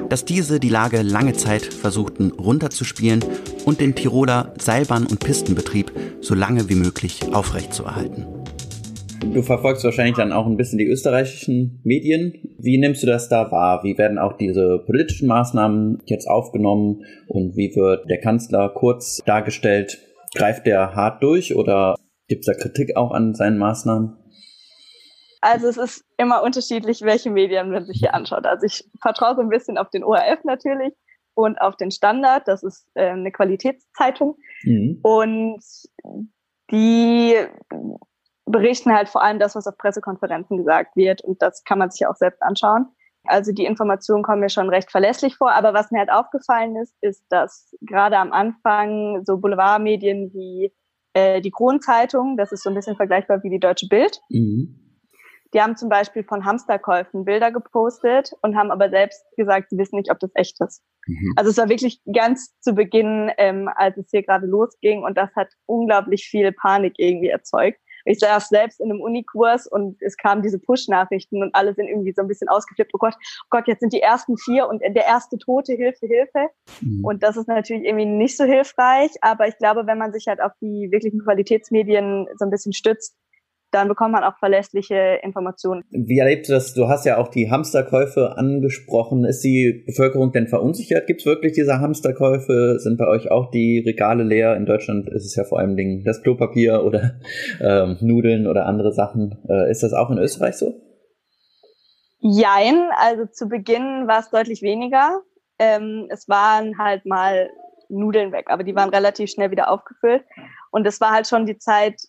dass 0.08 0.24
diese 0.24 0.60
die 0.60 0.68
Lage 0.68 1.02
lange 1.02 1.32
Zeit 1.32 1.64
versuchten 1.64 2.30
runterzuspielen 2.30 3.24
und 3.64 3.80
den 3.80 3.94
Tiroler 3.94 4.54
Seilbahn- 4.58 5.06
und 5.06 5.20
Pistenbetrieb 5.20 5.92
so 6.20 6.34
lange 6.34 6.68
wie 6.68 6.74
möglich 6.74 7.20
aufrechtzuerhalten. 7.32 8.26
Du 9.30 9.40
verfolgst 9.42 9.84
wahrscheinlich 9.84 10.16
dann 10.16 10.32
auch 10.32 10.46
ein 10.46 10.56
bisschen 10.56 10.78
die 10.78 10.86
österreichischen 10.86 11.80
Medien. 11.84 12.34
Wie 12.58 12.78
nimmst 12.78 13.02
du 13.02 13.06
das 13.06 13.28
da 13.28 13.52
wahr? 13.52 13.84
Wie 13.84 13.96
werden 13.96 14.18
auch 14.18 14.36
diese 14.36 14.80
politischen 14.84 15.28
Maßnahmen 15.28 16.02
jetzt 16.06 16.26
aufgenommen 16.26 17.04
und 17.28 17.56
wie 17.56 17.74
wird 17.76 18.10
der 18.10 18.20
Kanzler 18.20 18.68
kurz 18.70 19.22
dargestellt? 19.24 19.98
Greift 20.34 20.66
der 20.66 20.94
hart 20.94 21.22
durch 21.22 21.54
oder 21.54 21.94
gibt 22.26 22.40
es 22.40 22.46
da 22.46 22.54
Kritik 22.54 22.96
auch 22.96 23.12
an 23.12 23.34
seinen 23.34 23.58
Maßnahmen? 23.58 24.16
Also 25.40 25.68
es 25.68 25.76
ist 25.76 26.04
immer 26.18 26.42
unterschiedlich, 26.42 27.02
welche 27.02 27.30
Medien 27.30 27.70
man 27.70 27.84
sich 27.84 27.98
hier 28.00 28.14
anschaut. 28.14 28.44
Also 28.44 28.66
ich 28.66 28.84
vertraue 29.00 29.36
so 29.36 29.42
ein 29.42 29.48
bisschen 29.48 29.78
auf 29.78 29.90
den 29.90 30.04
ORF 30.04 30.44
natürlich 30.44 30.94
und 31.34 31.60
auf 31.60 31.76
den 31.76 31.90
Standard. 31.90 32.46
Das 32.46 32.62
ist 32.62 32.86
äh, 32.94 33.10
eine 33.10 33.32
Qualitätszeitung. 33.32 34.36
Mhm. 34.64 35.00
Und 35.02 35.62
die 36.70 37.34
berichten 38.46 38.92
halt 38.92 39.08
vor 39.08 39.22
allem 39.22 39.38
das, 39.38 39.54
was 39.54 39.66
auf 39.66 39.76
Pressekonferenzen 39.76 40.56
gesagt 40.56 40.96
wird. 40.96 41.22
Und 41.22 41.42
das 41.42 41.64
kann 41.64 41.78
man 41.78 41.90
sich 41.90 42.06
auch 42.06 42.16
selbst 42.16 42.42
anschauen. 42.42 42.86
Also 43.24 43.52
die 43.52 43.64
Informationen 43.64 44.24
kommen 44.24 44.40
mir 44.40 44.48
schon 44.48 44.68
recht 44.68 44.90
verlässlich 44.90 45.36
vor. 45.36 45.52
Aber 45.52 45.74
was 45.74 45.90
mir 45.90 46.00
halt 46.00 46.10
aufgefallen 46.10 46.76
ist, 46.76 46.94
ist, 47.00 47.24
dass 47.28 47.74
gerade 47.80 48.18
am 48.18 48.32
Anfang 48.32 49.24
so 49.24 49.38
Boulevardmedien 49.38 50.32
wie 50.32 50.72
äh, 51.14 51.40
die 51.40 51.50
Kronzeitung, 51.50 52.36
das 52.36 52.52
ist 52.52 52.62
so 52.62 52.70
ein 52.70 52.74
bisschen 52.74 52.96
vergleichbar 52.96 53.42
wie 53.42 53.50
die 53.50 53.60
Deutsche 53.60 53.86
Bild, 53.86 54.20
mhm. 54.28 54.81
Die 55.52 55.60
haben 55.60 55.76
zum 55.76 55.88
Beispiel 55.88 56.24
von 56.24 56.44
Hamsterkäufen 56.44 57.24
Bilder 57.24 57.50
gepostet 57.50 58.32
und 58.42 58.56
haben 58.56 58.70
aber 58.70 58.90
selbst 58.90 59.24
gesagt, 59.36 59.70
sie 59.70 59.78
wissen 59.78 59.96
nicht, 59.96 60.10
ob 60.10 60.18
das 60.18 60.30
echt 60.34 60.60
ist. 60.60 60.82
Mhm. 61.06 61.34
Also 61.36 61.50
es 61.50 61.58
war 61.58 61.68
wirklich 61.68 62.00
ganz 62.12 62.58
zu 62.60 62.74
Beginn, 62.74 63.30
ähm, 63.38 63.68
als 63.74 63.96
es 63.96 64.10
hier 64.10 64.22
gerade 64.22 64.46
losging 64.46 65.02
und 65.02 65.16
das 65.16 65.30
hat 65.36 65.48
unglaublich 65.66 66.24
viel 66.24 66.52
Panik 66.52 66.94
irgendwie 66.98 67.28
erzeugt 67.28 67.78
ich 68.04 68.18
saß 68.18 68.48
selbst 68.48 68.80
in 68.80 68.90
einem 68.90 69.00
Unikurs 69.00 69.66
und 69.66 70.00
es 70.00 70.16
kamen 70.16 70.42
diese 70.42 70.58
Push-Nachrichten 70.58 71.42
und 71.42 71.54
alle 71.54 71.74
sind 71.74 71.88
irgendwie 71.88 72.12
so 72.12 72.22
ein 72.22 72.28
bisschen 72.28 72.48
ausgeflippt. 72.48 72.92
Oh 72.94 72.98
Gott, 72.98 73.14
oh 73.16 73.46
Gott, 73.50 73.68
jetzt 73.68 73.80
sind 73.80 73.92
die 73.92 74.00
ersten 74.00 74.36
vier 74.36 74.68
und 74.68 74.80
der 74.82 75.06
erste 75.06 75.38
Tote, 75.38 75.74
Hilfe, 75.74 76.06
Hilfe. 76.06 76.48
Mhm. 76.80 77.04
Und 77.04 77.22
das 77.22 77.36
ist 77.36 77.48
natürlich 77.48 77.84
irgendwie 77.84 78.06
nicht 78.06 78.36
so 78.36 78.44
hilfreich. 78.44 79.10
Aber 79.20 79.46
ich 79.48 79.56
glaube, 79.58 79.86
wenn 79.86 79.98
man 79.98 80.12
sich 80.12 80.26
halt 80.26 80.40
auf 80.40 80.52
die 80.60 80.88
wirklichen 80.90 81.20
Qualitätsmedien 81.20 82.28
so 82.36 82.44
ein 82.44 82.50
bisschen 82.50 82.72
stützt, 82.72 83.16
dann 83.72 83.88
bekommt 83.88 84.12
man 84.12 84.22
auch 84.22 84.36
verlässliche 84.38 85.18
Informationen. 85.22 85.82
Wie 85.90 86.18
erlebst 86.18 86.50
du 86.50 86.54
das? 86.54 86.74
Du 86.74 86.88
hast 86.88 87.06
ja 87.06 87.16
auch 87.16 87.28
die 87.28 87.50
Hamsterkäufe 87.50 88.36
angesprochen. 88.36 89.24
Ist 89.24 89.42
die 89.42 89.82
Bevölkerung 89.86 90.30
denn 90.30 90.46
verunsichert? 90.46 91.06
Gibt 91.06 91.20
es 91.20 91.26
wirklich 91.26 91.52
diese 91.52 91.80
Hamsterkäufe? 91.80 92.78
Sind 92.78 92.98
bei 92.98 93.08
euch 93.08 93.30
auch 93.30 93.50
die 93.50 93.82
Regale 93.84 94.24
leer? 94.24 94.56
In 94.56 94.66
Deutschland 94.66 95.08
ist 95.08 95.24
es 95.24 95.34
ja 95.34 95.44
vor 95.44 95.58
allem 95.58 95.76
Dingen 95.76 96.04
das 96.04 96.22
Klopapier 96.22 96.84
oder 96.84 97.12
ähm, 97.60 97.96
Nudeln 98.00 98.46
oder 98.46 98.66
andere 98.66 98.92
Sachen. 98.92 99.38
Äh, 99.48 99.70
ist 99.70 99.82
das 99.82 99.94
auch 99.94 100.10
in 100.10 100.18
Österreich 100.18 100.56
so? 100.56 100.74
Jein, 102.20 102.88
also 102.96 103.26
zu 103.26 103.48
Beginn 103.48 104.06
war 104.06 104.20
es 104.20 104.30
deutlich 104.30 104.62
weniger. 104.62 105.22
Ähm, 105.58 106.06
es 106.10 106.28
waren 106.28 106.78
halt 106.78 107.06
mal 107.06 107.50
Nudeln 107.88 108.32
weg, 108.32 108.46
aber 108.48 108.64
die 108.64 108.74
waren 108.74 108.90
relativ 108.90 109.30
schnell 109.30 109.50
wieder 109.50 109.70
aufgefüllt. 109.70 110.24
Und 110.70 110.86
es 110.86 111.00
war 111.00 111.10
halt 111.10 111.26
schon 111.26 111.46
die 111.46 111.58
Zeit, 111.58 112.00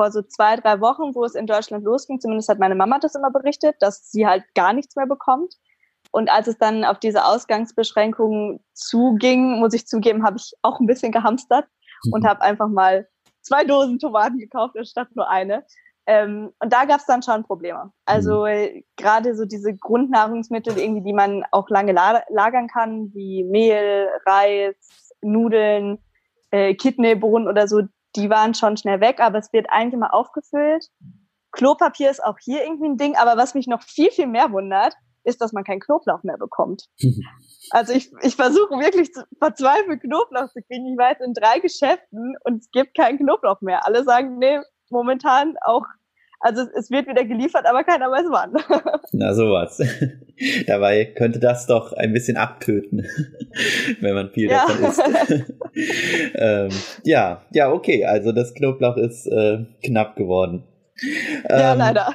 vor 0.00 0.10
so 0.10 0.22
zwei, 0.22 0.56
drei 0.56 0.80
Wochen, 0.80 1.14
wo 1.14 1.26
es 1.26 1.34
in 1.34 1.46
Deutschland 1.46 1.84
losging, 1.84 2.20
zumindest 2.20 2.48
hat 2.48 2.58
meine 2.58 2.74
Mama 2.74 2.98
das 2.98 3.14
immer 3.14 3.30
berichtet, 3.30 3.76
dass 3.80 4.10
sie 4.10 4.26
halt 4.26 4.44
gar 4.54 4.72
nichts 4.72 4.96
mehr 4.96 5.06
bekommt. 5.06 5.56
Und 6.10 6.30
als 6.30 6.46
es 6.46 6.56
dann 6.56 6.86
auf 6.86 6.98
diese 6.98 7.26
Ausgangsbeschränkungen 7.26 8.64
zuging, 8.72 9.58
muss 9.60 9.74
ich 9.74 9.86
zugeben, 9.86 10.24
habe 10.24 10.38
ich 10.38 10.54
auch 10.62 10.80
ein 10.80 10.86
bisschen 10.86 11.12
gehamstert 11.12 11.66
mhm. 12.04 12.14
und 12.14 12.26
habe 12.26 12.40
einfach 12.40 12.68
mal 12.68 13.06
zwei 13.42 13.62
Dosen 13.64 13.98
Tomaten 13.98 14.38
gekauft 14.38 14.74
anstatt 14.78 15.14
nur 15.14 15.28
eine. 15.28 15.66
Ähm, 16.06 16.50
und 16.62 16.72
da 16.72 16.86
gab 16.86 17.00
es 17.00 17.06
dann 17.06 17.22
schon 17.22 17.44
Probleme. 17.44 17.92
Also 18.06 18.46
mhm. 18.46 18.82
gerade 18.96 19.34
so 19.34 19.44
diese 19.44 19.76
Grundnahrungsmittel, 19.76 20.78
irgendwie, 20.78 21.04
die 21.04 21.12
man 21.12 21.44
auch 21.50 21.68
lange 21.68 21.92
la 21.92 22.22
lagern 22.30 22.68
kann, 22.68 23.12
wie 23.12 23.44
Mehl, 23.44 24.08
Reis, 24.24 25.12
Nudeln, 25.20 25.98
äh, 26.52 26.74
Kidneybohnen 26.74 27.48
oder 27.48 27.68
so, 27.68 27.82
die 28.16 28.30
waren 28.30 28.54
schon 28.54 28.76
schnell 28.76 29.00
weg, 29.00 29.20
aber 29.20 29.38
es 29.38 29.52
wird 29.52 29.66
eigentlich 29.70 29.94
immer 29.94 30.14
aufgefüllt. 30.14 30.88
Klopapier 31.52 32.10
ist 32.10 32.22
auch 32.22 32.38
hier 32.40 32.62
irgendwie 32.64 32.88
ein 32.88 32.96
Ding, 32.96 33.16
aber 33.16 33.36
was 33.36 33.54
mich 33.54 33.66
noch 33.66 33.82
viel, 33.82 34.10
viel 34.10 34.26
mehr 34.26 34.52
wundert, 34.52 34.94
ist, 35.24 35.40
dass 35.40 35.52
man 35.52 35.64
keinen 35.64 35.80
Knoblauch 35.80 36.22
mehr 36.22 36.38
bekommt. 36.38 36.86
Also 37.72 37.92
ich, 37.92 38.10
ich 38.22 38.34
versuche 38.34 38.80
wirklich 38.80 39.12
zu 39.12 39.22
verzweifelt 39.38 40.00
Knoblauch 40.00 40.48
zu 40.48 40.60
kriegen. 40.60 40.92
Ich 40.92 40.98
war 40.98 41.10
jetzt 41.10 41.20
in 41.20 41.34
drei 41.34 41.60
Geschäften 41.60 42.34
und 42.42 42.62
es 42.64 42.70
gibt 42.72 42.96
keinen 42.96 43.18
Knoblauch 43.18 43.60
mehr. 43.60 43.86
Alle 43.86 44.02
sagen, 44.02 44.38
nee, 44.38 44.58
momentan 44.90 45.54
auch 45.64 45.84
also 46.40 46.62
es 46.74 46.90
wird 46.90 47.06
wieder 47.06 47.24
geliefert, 47.24 47.66
aber 47.66 47.84
keiner 47.84 48.10
weiß 48.10 48.24
wann. 48.30 48.52
Na 49.12 49.34
sowas. 49.34 49.80
Dabei 50.66 51.04
könnte 51.04 51.38
das 51.38 51.66
doch 51.66 51.92
ein 51.92 52.14
bisschen 52.14 52.38
abtöten, 52.38 53.06
wenn 54.00 54.14
man 54.14 54.30
viel 54.30 54.50
ja. 54.50 54.66
davon 54.66 54.84
isst. 54.84 55.52
ähm, 56.34 56.68
ja, 57.04 57.42
ja, 57.52 57.70
okay. 57.70 58.06
Also 58.06 58.32
das 58.32 58.54
Knoblauch 58.54 58.96
ist 58.96 59.26
äh, 59.26 59.66
knapp 59.84 60.16
geworden. 60.16 60.64
Ja, 61.48 61.72
ähm, 61.72 61.78
leider. 61.78 62.14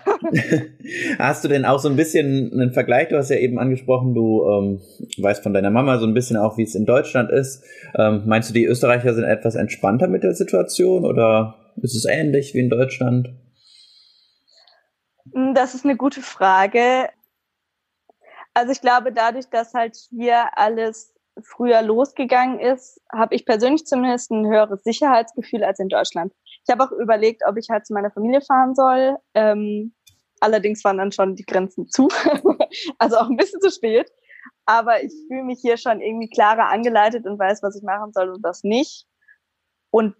hast 1.19 1.43
du 1.43 1.47
denn 1.47 1.65
auch 1.65 1.79
so 1.79 1.89
ein 1.89 1.95
bisschen 1.95 2.51
einen 2.51 2.71
Vergleich? 2.71 3.09
Du 3.09 3.17
hast 3.17 3.29
ja 3.29 3.37
eben 3.37 3.59
angesprochen, 3.59 4.13
du 4.13 4.43
ähm, 4.47 4.81
weißt 5.17 5.43
von 5.43 5.53
deiner 5.53 5.71
Mama 5.71 5.97
so 5.99 6.05
ein 6.05 6.13
bisschen 6.13 6.37
auch, 6.37 6.57
wie 6.57 6.63
es 6.63 6.75
in 6.75 6.85
Deutschland 6.85 7.31
ist. 7.31 7.63
Ähm, 7.97 8.23
meinst 8.25 8.49
du, 8.49 8.53
die 8.53 8.65
Österreicher 8.65 9.13
sind 9.13 9.23
etwas 9.23 9.55
entspannter 9.55 10.07
mit 10.07 10.23
der 10.23 10.33
Situation 10.33 11.05
oder 11.05 11.55
ist 11.81 11.95
es 11.95 12.05
ähnlich 12.05 12.53
wie 12.53 12.59
in 12.59 12.69
Deutschland? 12.69 13.29
Hm, 15.35 15.53
das 15.53 15.75
ist 15.75 15.83
eine 15.83 15.97
gute 15.97 16.21
Frage. 16.21 17.09
Also 18.53 18.71
ich 18.71 18.81
glaube, 18.81 19.11
dadurch, 19.11 19.49
dass 19.49 19.73
halt 19.73 19.97
hier 20.09 20.57
alles 20.57 21.13
früher 21.43 21.81
losgegangen 21.81 22.59
ist, 22.59 23.01
habe 23.11 23.35
ich 23.35 23.45
persönlich 23.45 23.85
zumindest 23.85 24.31
ein 24.31 24.47
höheres 24.47 24.83
Sicherheitsgefühl 24.83 25.65
als 25.65 25.79
in 25.79 25.89
Deutschland. 25.89 26.33
Ich 26.65 26.71
habe 26.71 26.85
auch 26.85 26.91
überlegt, 26.93 27.41
ob 27.45 27.57
ich 27.57 27.69
halt 27.69 27.85
zu 27.85 27.93
meiner 27.93 28.11
Familie 28.11 28.39
fahren 28.39 28.73
soll. 28.73 29.17
Ähm, 29.33 29.93
allerdings 30.39 30.85
waren 30.85 30.97
dann 30.97 31.11
schon 31.11 31.35
die 31.35 31.45
Grenzen 31.45 31.89
zu, 31.89 32.07
also 32.97 33.17
auch 33.17 33.29
ein 33.29 33.35
bisschen 33.35 33.59
zu 33.59 33.71
spät. 33.71 34.09
Aber 34.65 35.03
ich 35.03 35.11
fühle 35.27 35.43
mich 35.43 35.59
hier 35.59 35.75
schon 35.75 35.99
irgendwie 35.99 36.29
klarer 36.29 36.69
angeleitet 36.69 37.25
und 37.25 37.37
weiß, 37.37 37.61
was 37.61 37.75
ich 37.75 37.83
machen 37.83 38.13
soll 38.13 38.29
und 38.29 38.43
was 38.43 38.63
nicht. 38.63 39.05
Und 39.91 40.15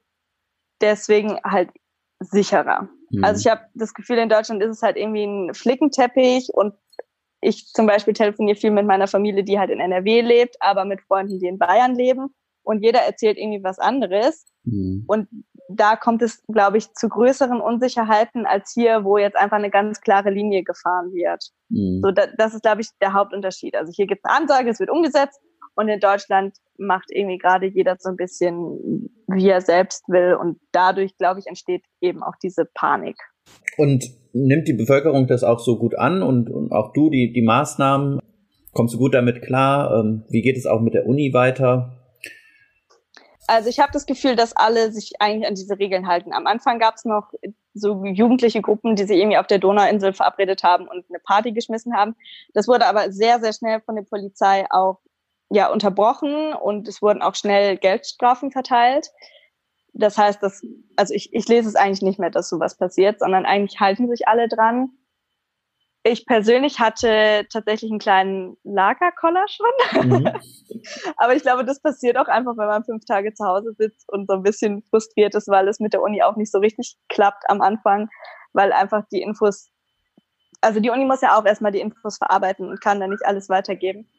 deswegen 0.81 1.39
halt 1.43 1.71
sicherer. 2.19 2.89
Mhm. 3.09 3.23
Also 3.23 3.41
ich 3.41 3.51
habe 3.51 3.65
das 3.73 3.93
Gefühl, 3.93 4.17
in 4.17 4.29
Deutschland 4.29 4.61
ist 4.63 4.77
es 4.77 4.81
halt 4.81 4.97
irgendwie 4.97 5.25
ein 5.25 5.53
Flickenteppich 5.53 6.49
und 6.53 6.73
ich 7.41 7.67
zum 7.67 7.85
Beispiel 7.85 8.13
telefoniere 8.13 8.57
viel 8.57 8.71
mit 8.71 8.85
meiner 8.85 9.07
Familie, 9.07 9.43
die 9.43 9.59
halt 9.59 9.69
in 9.69 9.79
NRW 9.79 10.21
lebt, 10.21 10.55
aber 10.59 10.85
mit 10.85 11.01
Freunden, 11.01 11.39
die 11.39 11.47
in 11.47 11.59
Bayern 11.59 11.95
leben. 11.95 12.33
Und 12.63 12.81
jeder 12.81 13.01
erzählt 13.01 13.37
irgendwie 13.37 13.63
was 13.63 13.77
anderes. 13.77 14.45
Mhm. 14.63 15.03
Und 15.07 15.27
da 15.69 15.95
kommt 15.95 16.23
es, 16.23 16.43
glaube 16.47 16.77
ich, 16.77 16.91
zu 16.93 17.09
größeren 17.09 17.61
Unsicherheiten 17.61 18.47
als 18.47 18.71
hier, 18.73 19.03
wo 19.03 19.17
jetzt 19.17 19.37
einfach 19.37 19.57
eine 19.57 19.69
ganz 19.69 20.01
klare 20.01 20.31
Linie 20.31 20.63
gefahren 20.63 21.11
wird. 21.13 21.43
Mhm. 21.69 22.01
So, 22.03 22.11
da, 22.11 22.27
das 22.37 22.55
ist, 22.55 22.63
glaube 22.63 22.81
ich, 22.81 22.89
der 22.99 23.13
Hauptunterschied. 23.13 23.75
Also 23.75 23.91
hier 23.95 24.07
gibt 24.07 24.21
es 24.23 24.29
eine 24.29 24.41
Ansage, 24.41 24.69
es 24.69 24.79
wird 24.79 24.89
umgesetzt 24.89 25.39
und 25.75 25.89
in 25.89 25.99
Deutschland 25.99 26.55
macht 26.77 27.11
irgendwie 27.11 27.37
gerade 27.37 27.67
jeder 27.67 27.95
so 27.99 28.09
ein 28.09 28.15
bisschen, 28.15 29.09
wie 29.27 29.49
er 29.49 29.61
selbst 29.61 30.07
will. 30.07 30.35
Und 30.35 30.59
dadurch, 30.71 31.17
glaube 31.17 31.39
ich, 31.39 31.47
entsteht 31.47 31.83
eben 32.01 32.23
auch 32.23 32.35
diese 32.41 32.65
Panik. 32.65 33.17
Und 33.77 34.05
nimmt 34.33 34.67
die 34.67 34.73
Bevölkerung 34.73 35.27
das 35.27 35.43
auch 35.43 35.59
so 35.59 35.77
gut 35.77 35.97
an 35.97 36.21
und, 36.21 36.49
und 36.49 36.71
auch 36.71 36.93
du 36.93 37.09
die, 37.09 37.31
die 37.33 37.41
Maßnahmen? 37.41 38.19
Kommst 38.73 38.93
du 38.93 38.97
gut 38.97 39.13
damit 39.13 39.41
klar? 39.41 39.99
Ähm, 39.99 40.25
wie 40.29 40.41
geht 40.41 40.57
es 40.57 40.65
auch 40.65 40.81
mit 40.81 40.93
der 40.93 41.05
Uni 41.05 41.33
weiter? 41.33 42.01
Also 43.47 43.69
ich 43.69 43.79
habe 43.79 43.91
das 43.93 44.05
Gefühl, 44.05 44.35
dass 44.35 44.55
alle 44.55 44.91
sich 44.91 45.13
eigentlich 45.19 45.47
an 45.47 45.55
diese 45.55 45.77
Regeln 45.77 46.07
halten. 46.07 46.33
Am 46.33 46.47
Anfang 46.47 46.79
gab 46.79 46.95
es 46.95 47.05
noch 47.05 47.31
so 47.73 48.03
jugendliche 48.03 48.61
Gruppen, 48.61 48.95
die 48.95 49.03
sich 49.03 49.17
irgendwie 49.17 49.37
auf 49.37 49.47
der 49.47 49.59
Donauinsel 49.59 50.13
verabredet 50.13 50.63
haben 50.63 50.87
und 50.87 51.05
eine 51.09 51.19
Party 51.19 51.51
geschmissen 51.51 51.95
haben. 51.95 52.15
Das 52.53 52.67
wurde 52.67 52.87
aber 52.87 53.11
sehr, 53.11 53.39
sehr 53.39 53.53
schnell 53.53 53.81
von 53.81 53.95
der 53.95 54.03
Polizei 54.03 54.65
auch 54.71 54.99
ja 55.55 55.71
unterbrochen 55.71 56.53
und 56.53 56.87
es 56.87 57.01
wurden 57.01 57.21
auch 57.21 57.35
schnell 57.35 57.77
Geldstrafen 57.77 58.51
verteilt. 58.51 59.09
Das 59.93 60.17
heißt, 60.17 60.43
dass, 60.43 60.61
also 60.95 61.13
ich, 61.13 61.33
ich 61.33 61.47
lese 61.47 61.69
es 61.69 61.75
eigentlich 61.75 62.01
nicht 62.01 62.19
mehr, 62.19 62.29
dass 62.29 62.49
sowas 62.49 62.77
passiert, 62.77 63.19
sondern 63.19 63.45
eigentlich 63.45 63.79
halten 63.79 64.09
sich 64.09 64.27
alle 64.27 64.47
dran. 64.47 64.89
Ich 66.03 66.25
persönlich 66.27 66.79
hatte 66.79 67.47
tatsächlich 67.51 67.89
einen 67.89 67.99
kleinen 67.99 68.57
Lagerkoller 68.63 69.45
schon. 69.47 70.09
Mhm. 70.09 70.29
Aber 71.17 71.35
ich 71.35 71.41
glaube, 71.41 71.65
das 71.65 71.81
passiert 71.81 72.17
auch 72.17 72.27
einfach, 72.27 72.57
wenn 72.57 72.67
man 72.67 72.83
fünf 72.83 73.05
Tage 73.05 73.33
zu 73.33 73.45
Hause 73.45 73.73
sitzt 73.77 74.11
und 74.11 74.27
so 74.27 74.35
ein 74.35 74.43
bisschen 74.43 74.83
frustriert 74.83 75.33
ist, 75.33 75.47
weil 75.47 75.67
es 75.67 75.79
mit 75.79 75.93
der 75.93 76.01
Uni 76.01 76.21
auch 76.21 76.35
nicht 76.35 76.51
so 76.51 76.59
richtig 76.59 76.97
klappt 77.09 77.43
am 77.47 77.61
Anfang, 77.61 78.09
weil 78.53 78.71
einfach 78.71 79.03
die 79.11 79.21
Infos 79.21 79.71
also 80.65 80.79
die 80.79 80.89
Uni 80.89 81.05
muss 81.05 81.21
ja 81.21 81.37
auch 81.37 81.45
erstmal 81.45 81.71
die 81.71 81.79
Infos 81.79 82.17
verarbeiten 82.17 82.69
und 82.69 82.81
kann 82.81 82.99
dann 82.99 83.11
nicht 83.11 83.25
alles 83.25 83.49
weitergeben. 83.49 84.09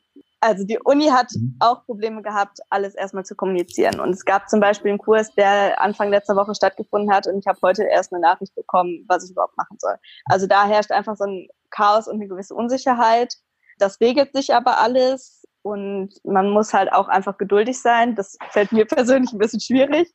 Also 0.41 0.65
die 0.65 0.79
Uni 0.79 1.07
hat 1.07 1.29
mhm. 1.35 1.57
auch 1.61 1.85
Probleme 1.87 2.23
gehabt, 2.23 2.59
alles 2.71 2.95
erstmal 2.95 3.25
zu 3.25 3.35
kommunizieren. 3.35 4.01
Und 4.01 4.11
es 4.11 4.25
gab 4.25 4.49
zum 4.49 4.61
Beispiel 4.61 4.91
einen 4.91 4.99
Kurs, 4.99 5.35
der 5.35 5.81
Anfang 5.81 6.11
letzter 6.11 6.37
Woche 6.37 6.55
stattgefunden 6.55 7.13
hat 7.13 7.27
und 7.27 7.39
ich 7.39 7.47
habe 7.47 7.59
heute 7.63 7.85
erst 7.85 8.13
eine 8.13 8.21
Nachricht 8.21 8.55
bekommen, 8.55 9.05
was 9.09 9.25
ich 9.25 9.31
überhaupt 9.31 9.57
machen 9.57 9.77
soll. 9.81 9.95
Also 10.27 10.47
da 10.47 10.67
herrscht 10.67 10.91
einfach 10.91 11.17
so 11.17 11.25
ein 11.25 11.49
Chaos 11.71 12.07
und 12.07 12.17
eine 12.17 12.29
gewisse 12.29 12.55
Unsicherheit. 12.55 13.35
Das 13.79 14.01
regelt 14.01 14.35
sich 14.35 14.55
aber 14.55 14.79
alles 14.79 15.45
und 15.63 16.11
man 16.25 16.51
muss 16.51 16.73
halt 16.73 16.93
auch 16.93 17.09
einfach 17.09 17.39
geduldig 17.39 17.81
sein. 17.81 18.15
Das 18.15 18.37
fällt 18.51 18.73
mir 18.73 18.85
persönlich 18.87 19.33
ein 19.33 19.39
bisschen 19.39 19.61
schwierig. 19.61 20.13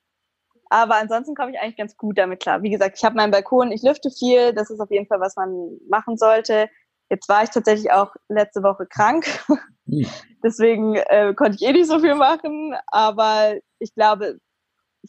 Aber 0.70 0.96
ansonsten 0.96 1.36
komme 1.36 1.52
ich 1.52 1.60
eigentlich 1.60 1.76
ganz 1.76 1.98
gut 1.98 2.18
damit 2.18 2.42
klar. 2.42 2.64
Wie 2.64 2.70
gesagt, 2.70 2.98
ich 2.98 3.04
habe 3.04 3.18
meinen 3.18 3.32
Balkon, 3.32 3.74
ich 3.74 3.84
lüfte 3.84 4.10
viel. 4.10 4.54
Das 4.54 4.70
ist 4.70 4.80
auf 4.80 4.90
jeden 4.90 5.06
Fall, 5.06 5.20
was 5.20 5.36
man 5.36 5.78
machen 5.90 6.16
sollte. 6.16 6.70
Jetzt 7.12 7.28
war 7.28 7.44
ich 7.44 7.50
tatsächlich 7.50 7.92
auch 7.92 8.16
letzte 8.30 8.64
Woche 8.64 8.88
krank. 8.90 9.26
Mhm. 9.86 10.08
Deswegen 10.44 10.96
äh, 10.96 11.34
konnte 11.36 11.58
ich 11.60 11.68
eh 11.68 11.74
nicht 11.74 11.88
so 11.88 12.00
viel 12.00 12.16
machen. 12.16 12.74
Aber 12.88 13.56
ich 13.80 13.94
glaube, 13.94 14.38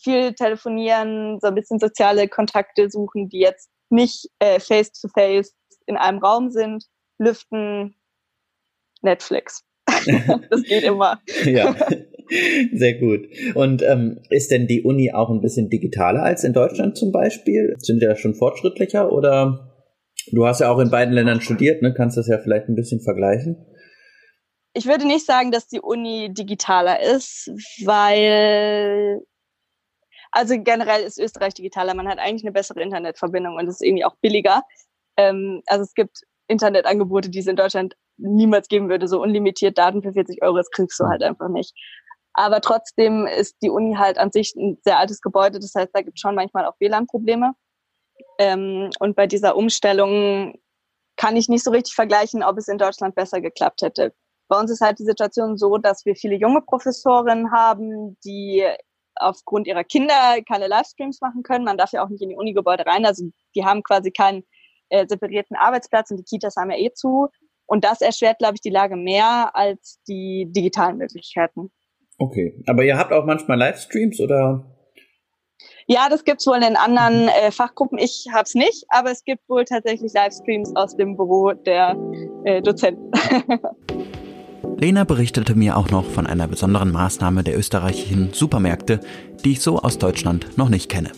viel 0.03 0.35
telefonieren, 0.35 1.39
so 1.41 1.47
ein 1.47 1.55
bisschen 1.55 1.79
soziale 1.79 2.27
Kontakte 2.27 2.91
suchen, 2.91 3.29
die 3.29 3.39
jetzt 3.39 3.71
nicht 3.89 4.29
äh, 4.41 4.59
face-to-face 4.59 5.51
-face 5.51 5.55
in 5.87 5.97
einem 5.97 6.19
Raum 6.19 6.51
sind, 6.51 6.85
lüften, 7.19 7.95
Netflix. 9.03 9.63
das 9.87 10.63
geht 10.65 10.83
immer. 10.83 11.21
ja, 11.45 11.77
sehr 12.73 12.99
gut. 12.99 13.29
Und 13.55 13.83
ähm, 13.83 14.21
ist 14.29 14.51
denn 14.51 14.67
die 14.67 14.83
Uni 14.83 15.13
auch 15.13 15.31
ein 15.31 15.41
bisschen 15.41 15.71
digitaler 15.71 16.25
als 16.25 16.43
in 16.43 16.53
Deutschland 16.53 16.97
zum 16.97 17.13
Beispiel? 17.13 17.77
Sind 17.79 18.03
ja 18.03 18.17
schon 18.17 18.35
fortschrittlicher 18.35 19.13
oder 19.13 19.72
du 20.31 20.47
hast 20.47 20.61
ja 20.61 20.71
auch 20.71 20.79
in 20.79 20.91
beiden 20.91 21.15
Ländern 21.15 21.41
studiert, 21.41 21.83
ne? 21.83 21.95
Kannst 21.95 22.17
das 22.17 22.29
ja 22.29 22.39
vielleicht 22.39 22.69
ein 22.69 22.77
bisschen 22.77 23.01
vergleichen? 23.01 23.67
Ich 24.75 24.87
würde 24.87 25.07
nicht 25.07 25.27
sagen, 25.27 25.51
dass 25.51 25.69
die 25.69 25.81
Uni 25.81 26.33
digitaler 26.33 27.01
ist, 27.01 27.51
weil 27.85 29.21
also 30.33 30.55
generell 30.59 31.03
ist 31.03 31.19
Österreich 31.19 31.55
digitaler. 31.55 31.95
Man 31.95 32.09
hat 32.09 32.19
eigentlich 32.19 32.43
eine 32.43 32.53
bessere 32.53 32.81
Internetverbindung 32.81 33.57
und 33.57 33.69
es 33.69 33.75
ist 33.77 33.83
irgendwie 33.83 34.05
auch 34.05 34.17
billiger. 34.23 34.63
Ähm, 35.19 35.63
also 35.67 35.83
es 35.83 35.93
gibt 35.93 36.23
Internetangebote, 36.49 37.29
die 37.29 37.41
es 37.41 37.47
in 37.47 37.57
Deutschland 37.57 37.95
niemals 38.17 38.69
geben 38.69 38.89
würde, 38.89 39.09
so 39.09 39.21
unlimitiert 39.21 39.79
Daten 39.79 40.03
für 40.03 40.13
40 40.13 40.43
Euro, 40.43 40.57
das 40.57 40.71
kriegst 40.71 40.99
du 41.01 41.05
halt 41.05 41.23
einfach 41.23 41.49
nicht. 41.49 41.75
Aber 42.35 42.61
trotzdem 42.61 43.27
ist 43.27 43.57
die 43.63 43.71
Uni 43.71 43.95
halt 43.95 44.19
an 44.19 44.33
sich 44.33 44.55
ein 44.57 44.79
sehr 44.83 44.99
altes 44.99 45.21
Gebäude, 45.21 45.59
das 45.59 45.75
heißt, 45.75 45.91
da 45.93 46.01
gibt 46.01 46.17
es 46.17 46.21
schon 46.21 46.35
manchmal 46.35 46.65
auch 46.67 46.79
WLAN-Probleme. 46.81 47.53
Ähm, 48.39 48.91
und 48.99 49.17
bei 49.17 49.27
dieser 49.27 49.57
Umstellung 49.57 50.55
kann 51.17 51.37
ich 51.37 51.49
nicht 51.49 51.65
so 51.65 51.71
richtig 51.71 51.95
vergleichen, 51.95 52.43
ob 52.43 52.59
es 52.59 52.69
in 52.69 52.79
Deutschland 52.79 53.15
besser 53.15 53.41
geklappt 53.41 53.83
hätte. 53.83 54.15
Bei 54.49 54.59
uns 54.59 54.71
ist 54.71 54.81
halt 54.81 54.99
die 54.99 55.05
Situation 55.05 55.57
so, 55.57 55.79
dass 55.79 56.05
wir 56.05 56.15
viele 56.15 56.37
junge 56.37 56.63
Professorinnen 56.63 57.53
haben, 57.53 58.19
die 58.25 58.65
aufgrund 59.17 59.67
ihrer 59.67 59.85
Kinder 59.85 60.39
keine 60.49 60.69
Livestreams 60.69 61.21
machen 61.21 61.43
können. 61.43 61.65
Man 61.65 61.79
darf 61.79 61.93
ja 61.93 62.05
auch 62.05 62.09
nicht 62.09 62.23
in 62.23 62.31
die 62.31 62.37
Unigebäude 62.37 62.87
rein. 62.87 63.05
Also 63.05 63.25
die 63.55 63.65
haben 63.65 63.83
quasi 63.83 64.11
keinen 64.11 64.45
äh, 64.89 65.07
separierten 65.07 65.57
Arbeitsplatz 65.57 66.11
und 66.11 66.19
die 66.19 66.25
Kitas 66.25 66.57
haben 66.57 66.71
ja 66.71 66.79
eh 66.79 66.93
zu. 66.93 67.29
Und 67.67 67.85
das 67.85 68.01
erschwert, 68.01 68.39
glaube 68.39 68.55
ich, 68.55 68.61
die 68.61 68.71
Lage 68.71 68.97
mehr 68.97 69.55
als 69.55 70.01
die 70.09 70.49
digitalen 70.51 70.99
Möglichkeiten. 70.99 71.71
Okay, 72.19 72.63
aber 72.67 72.85
ihr 72.85 72.99
habt 72.99 73.13
auch 73.13 73.25
manchmal 73.25 73.59
Livestreams 73.59 74.21
oder? 74.21 74.72
Ja, 75.93 76.09
das 76.09 76.25
gibt's 76.25 76.47
wohl 76.47 76.57
in 76.63 76.75
anderen 76.75 77.29
äh, 77.29 77.51
Fachgruppen. 77.51 77.99
Ich 77.99 78.27
habe 78.33 78.45
es 78.45 78.55
nicht, 78.55 78.87
aber 78.89 79.11
es 79.11 79.25
gibt 79.25 79.47
wohl 79.47 79.67
tatsächlich 79.67 80.11
Livestreams 80.15 80.75
aus 80.75 80.97
dem 80.97 81.19
Büro 81.19 81.53
der 81.53 81.95
äh, 82.45 82.63
Dozenten. 82.63 83.11
Lena 84.79 85.05
berichtete 85.05 85.55
mir 85.55 85.77
auch 85.77 85.91
noch 85.91 86.07
von 86.07 86.27
einer 86.27 86.49
besonderen 86.49 86.93
Maßnahme 86.93 87.43
der 87.45 87.59
österreichischen 87.59 88.33
Supermärkte, 88.33 89.01
die 89.45 89.53
ich 89.53 89.61
so 89.61 89.81
aus 89.81 89.99
Deutschland 89.99 90.57
noch 90.57 90.71
nicht 90.71 90.89
kenne. 90.89 91.13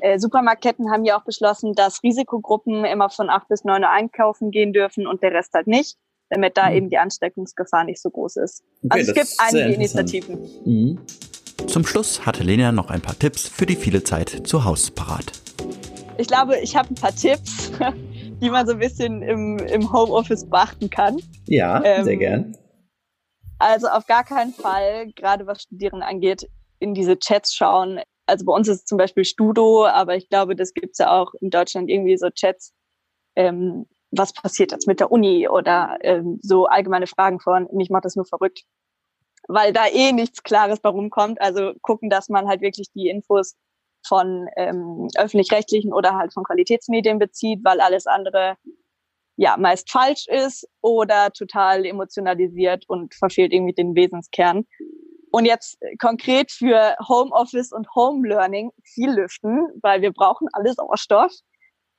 Äh, 0.00 0.18
Supermarktketten 0.18 0.90
haben 0.90 1.04
ja 1.04 1.16
auch 1.16 1.24
beschlossen, 1.24 1.74
dass 1.74 2.02
Risikogruppen 2.02 2.84
immer 2.84 3.10
von 3.10 3.30
acht 3.30 3.46
bis 3.46 3.62
neun 3.62 3.82
Uhr 3.82 3.90
einkaufen 3.90 4.50
gehen 4.50 4.72
dürfen 4.72 5.06
und 5.06 5.22
der 5.22 5.30
Rest 5.30 5.54
halt 5.54 5.68
nicht, 5.68 5.98
damit 6.30 6.56
da 6.56 6.68
mhm. 6.68 6.76
eben 6.76 6.90
die 6.90 6.98
Ansteckungsgefahr 6.98 7.84
nicht 7.84 8.02
so 8.02 8.10
groß 8.10 8.38
ist. 8.38 8.64
Okay, 8.84 8.98
also 8.98 9.12
es 9.12 9.16
gibt 9.16 9.36
einige 9.38 9.74
Initiativen. 9.74 10.50
Mhm. 10.64 10.98
Zum 11.72 11.86
Schluss 11.86 12.26
hatte 12.26 12.42
Lena 12.42 12.70
noch 12.70 12.90
ein 12.90 13.00
paar 13.00 13.18
Tipps 13.18 13.48
für 13.48 13.64
die 13.64 13.76
viele 13.76 14.04
Zeit 14.04 14.46
zu 14.46 14.66
Hause 14.66 14.92
parat. 14.92 15.32
Ich 16.18 16.28
glaube, 16.28 16.58
ich 16.58 16.76
habe 16.76 16.90
ein 16.90 16.96
paar 16.96 17.16
Tipps, 17.16 17.72
die 18.42 18.50
man 18.50 18.66
so 18.66 18.74
ein 18.74 18.78
bisschen 18.78 19.22
im, 19.22 19.58
im 19.58 19.90
Homeoffice 19.90 20.48
beachten 20.48 20.90
kann. 20.90 21.16
Ja, 21.46 21.82
ähm, 21.82 22.04
sehr 22.04 22.18
gern. 22.18 22.56
Also 23.58 23.88
auf 23.88 24.06
gar 24.06 24.22
keinen 24.22 24.52
Fall, 24.52 25.12
gerade 25.14 25.46
was 25.46 25.62
Studieren 25.62 26.02
angeht, 26.02 26.46
in 26.78 26.92
diese 26.92 27.18
Chats 27.18 27.54
schauen 27.54 28.00
also 28.26 28.44
bei 28.44 28.52
uns 28.52 28.68
ist 28.68 28.76
es 28.78 28.84
zum 28.84 28.98
Beispiel 28.98 29.24
Studo, 29.24 29.86
aber 29.86 30.16
ich 30.16 30.28
glaube, 30.28 30.54
das 30.54 30.74
gibt 30.74 30.92
es 30.92 30.98
ja 30.98 31.10
auch 31.10 31.34
in 31.40 31.50
Deutschland 31.50 31.90
irgendwie 31.90 32.16
so 32.16 32.30
Chats, 32.30 32.72
ähm, 33.34 33.86
was 34.10 34.32
passiert 34.32 34.72
jetzt 34.72 34.86
mit 34.86 35.00
der 35.00 35.10
Uni 35.10 35.48
oder 35.48 35.98
ähm, 36.02 36.38
so 36.42 36.66
allgemeine 36.66 37.06
Fragen 37.06 37.40
von, 37.40 37.66
mich 37.72 37.90
macht 37.90 38.04
das 38.04 38.14
nur 38.16 38.26
verrückt, 38.26 38.64
weil 39.48 39.72
da 39.72 39.86
eh 39.86 40.12
nichts 40.12 40.42
Klares 40.42 40.80
bei 40.80 40.88
rumkommt. 40.88 41.40
Also 41.40 41.72
gucken, 41.82 42.10
dass 42.10 42.28
man 42.28 42.48
halt 42.48 42.60
wirklich 42.60 42.88
die 42.94 43.08
Infos 43.08 43.56
von 44.06 44.48
ähm, 44.56 45.08
öffentlich-rechtlichen 45.16 45.92
oder 45.92 46.16
halt 46.16 46.32
von 46.32 46.44
Qualitätsmedien 46.44 47.18
bezieht, 47.18 47.60
weil 47.62 47.80
alles 47.80 48.06
andere 48.06 48.56
ja 49.36 49.56
meist 49.56 49.90
falsch 49.90 50.26
ist 50.28 50.68
oder 50.80 51.30
total 51.32 51.86
emotionalisiert 51.86 52.84
und 52.88 53.14
verfehlt 53.14 53.52
irgendwie 53.52 53.74
den 53.74 53.94
Wesenskern. 53.94 54.66
Und 55.30 55.46
jetzt 55.46 55.78
konkret 55.98 56.52
für 56.52 56.94
Homeoffice 57.08 57.72
und 57.72 57.88
Home 57.94 58.28
Learning 58.28 58.70
viel 58.84 59.10
lüften, 59.10 59.66
weil 59.80 60.02
wir 60.02 60.12
brauchen 60.12 60.48
alle 60.52 60.74
Sauerstoff. 60.74 61.32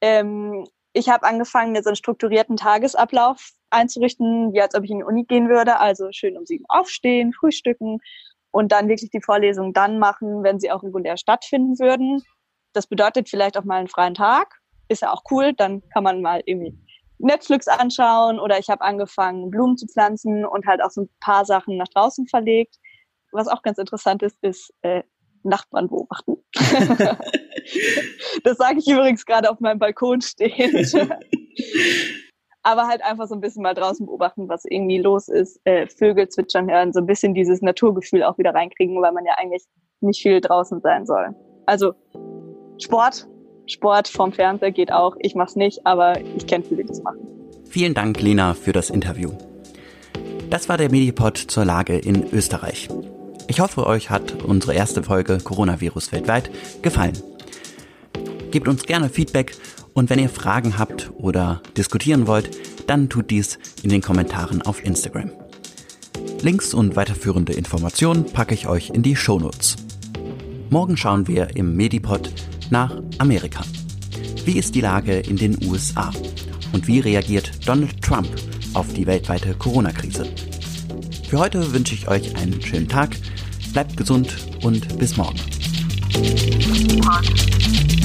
Ähm, 0.02 0.68
ich 0.94 1.10
habe 1.10 1.26
angefangen, 1.26 1.72
mir 1.72 1.82
so 1.82 1.90
einen 1.90 1.96
strukturierten 1.96 2.58
Tagesablauf 2.58 3.50
einzurichten, 3.74 4.54
wie 4.54 4.62
als 4.62 4.76
ob 4.76 4.84
ich 4.84 4.92
in 4.92 5.00
die 5.00 5.04
Uni 5.04 5.24
gehen 5.26 5.50
würde. 5.50 5.80
Also 5.80 6.08
schön 6.12 6.38
um 6.38 6.46
sieben 6.46 6.66
aufstehen, 6.68 7.34
frühstücken 7.34 8.00
und 8.52 8.72
dann 8.72 8.88
wirklich 8.88 9.12
die 9.12 9.22
Vorlesung 9.22 9.74
dann 9.74 10.00
machen, 10.00 10.44
wenn 10.44 10.60
sie 10.60 10.72
auch 10.72 10.84
regulär 10.84 11.18
stattfinden 11.18 11.80
würden. 11.80 12.24
Das 12.74 12.88
bedeutet 12.88 13.30
vielleicht 13.30 13.58
auch 13.58 13.64
mal 13.64 13.80
einen 13.80 13.88
freien 13.88 14.14
Tag. 14.14 14.60
Ist 14.88 15.02
ja 15.02 15.12
auch 15.12 15.24
cool. 15.32 15.54
Dann 15.54 15.82
kann 15.90 16.04
man 16.04 16.22
mal 16.22 16.42
irgendwie 16.46 16.78
Netflix 17.18 17.68
anschauen 17.68 18.40
oder 18.40 18.60
ich 18.60 18.70
habe 18.70 18.82
angefangen, 18.82 19.50
Blumen 19.50 19.78
zu 19.78 19.88
pflanzen 19.88 20.46
und 20.46 20.66
halt 20.66 20.84
auch 20.84 20.92
so 20.92 21.02
ein 21.02 21.10
paar 21.20 21.46
Sachen 21.46 21.78
nach 21.78 21.88
draußen 21.88 22.28
verlegt 22.28 22.78
was 23.34 23.48
auch 23.48 23.62
ganz 23.62 23.78
interessant 23.78 24.24
ist, 24.24 24.38
ist 24.42 24.74
äh, 24.82 25.04
Nachbarn 25.44 25.90
beobachten. 25.90 26.38
das 28.44 28.58
sage 28.58 28.80
ich 28.80 28.88
übrigens 28.88 29.26
gerade 29.26 29.52
auf 29.52 29.60
meinem 29.60 29.80
Balkon 29.80 30.22
stehend. 30.22 30.94
Aber 32.63 32.88
halt 32.88 33.04
einfach 33.04 33.28
so 33.28 33.36
ein 33.36 33.41
bisschen 33.41 33.62
mal 33.62 33.73
draußen 33.73 34.06
beobachten, 34.06 34.47
was 34.47 34.63
irgendwie 34.65 34.97
los 34.97 35.28
ist, 35.28 35.60
äh, 35.65 35.88
Vögel 35.88 36.30
zwitschern 36.30 36.71
hören, 36.71 36.93
so 36.93 36.99
ein 36.99 37.06
bisschen 37.06 37.34
dieses 37.34 37.62
Naturgefühl 37.62 38.23
auch 38.23 38.38
wieder 38.38 38.54
reinkriegen, 38.54 39.02
weil 39.02 39.12
man 39.12 39.26
ja 39.26 39.34
eigentlich 39.38 39.63
nicht 39.99 40.21
viel 40.21 40.39
draußen 40.39 40.80
sein 40.82 41.06
soll. 41.06 41.36
Also 41.65 41.93
Sport, 42.80 43.28
Sport 43.67 44.08
vom 44.08 44.32
Fernseher 44.32 44.71
geht 44.71 44.91
auch. 44.91 45.15
Ich 45.19 45.36
mach's 45.36 45.56
nicht, 45.56 45.86
aber 45.86 46.19
ich 46.19 46.47
kenne 46.47 46.63
viele, 46.63 46.84
die 46.84 46.89
das 46.89 47.04
machen. 47.04 47.19
Vielen 47.65 47.93
Dank, 47.93 48.21
Lena, 48.21 48.54
für 48.54 48.71
das 48.71 48.89
Interview. 48.89 49.32
Das 50.49 50.69
war 50.69 50.78
der 50.78 50.91
Medipod 50.91 51.38
zur 51.38 51.65
Lage 51.65 51.97
in 51.97 52.32
Österreich. 52.32 52.88
Ich 53.47 53.60
hoffe, 53.60 53.86
euch 53.88 54.10
hat 54.10 54.43
unsere 54.43 54.73
erste 54.73 55.04
Folge 55.04 55.39
Coronavirus 55.39 56.12
weltweit 56.12 56.49
gefallen. 56.82 57.17
Gebt 58.54 58.68
uns 58.68 58.84
gerne 58.84 59.10
Feedback 59.10 59.56
und 59.94 60.12
wenn 60.12 60.20
ihr 60.20 60.30
Fragen 60.30 60.78
habt 60.78 61.12
oder 61.18 61.63
diskutieren 61.76 62.28
wollt, 62.28 62.52
dann 62.86 63.10
tut 63.10 63.32
dies 63.32 63.58
in 63.82 63.89
den 63.89 64.04
Kommentaren 64.04 64.62
auf 64.62 64.86
Instagram. 64.86 65.32
Links 66.39 66.76
und 66.76 66.96
weiterführende 66.96 67.54
Informationen 67.54 68.26
packe 68.26 68.54
ich 68.54 68.68
euch 68.68 68.92
in 68.92 69.02
die 69.02 69.16
Shownotes. 69.16 69.78
Morgen 70.70 70.98
schauen 70.98 71.28
wir 71.28 71.56
im 71.56 71.76
Medipod 71.76 72.32
nach 72.70 73.02
Amerika. 73.18 73.63
Wie 74.46 74.60
ist 74.60 74.76
die 74.76 74.82
Lage 74.82 75.18
in 75.18 75.38
den 75.38 75.58
USA? 75.66 76.12
Und 76.74 76.88
wie 76.88 77.00
reagiert 77.00 77.68
Donald 77.68 78.04
Trump 78.04 78.30
auf 78.76 78.94
die 78.94 79.08
weltweite 79.08 79.56
Corona-Krise? 79.56 80.28
Für 81.28 81.39
heute 81.39 81.74
wünsche 81.74 81.96
ich 81.96 82.08
euch 82.08 82.36
einen 82.36 82.62
schönen 82.62 82.88
Tag, 82.88 83.18
bleibt 83.74 83.98
gesund 83.98 84.38
und 84.62 85.00
bis 85.00 85.18
morgen. 85.18 85.39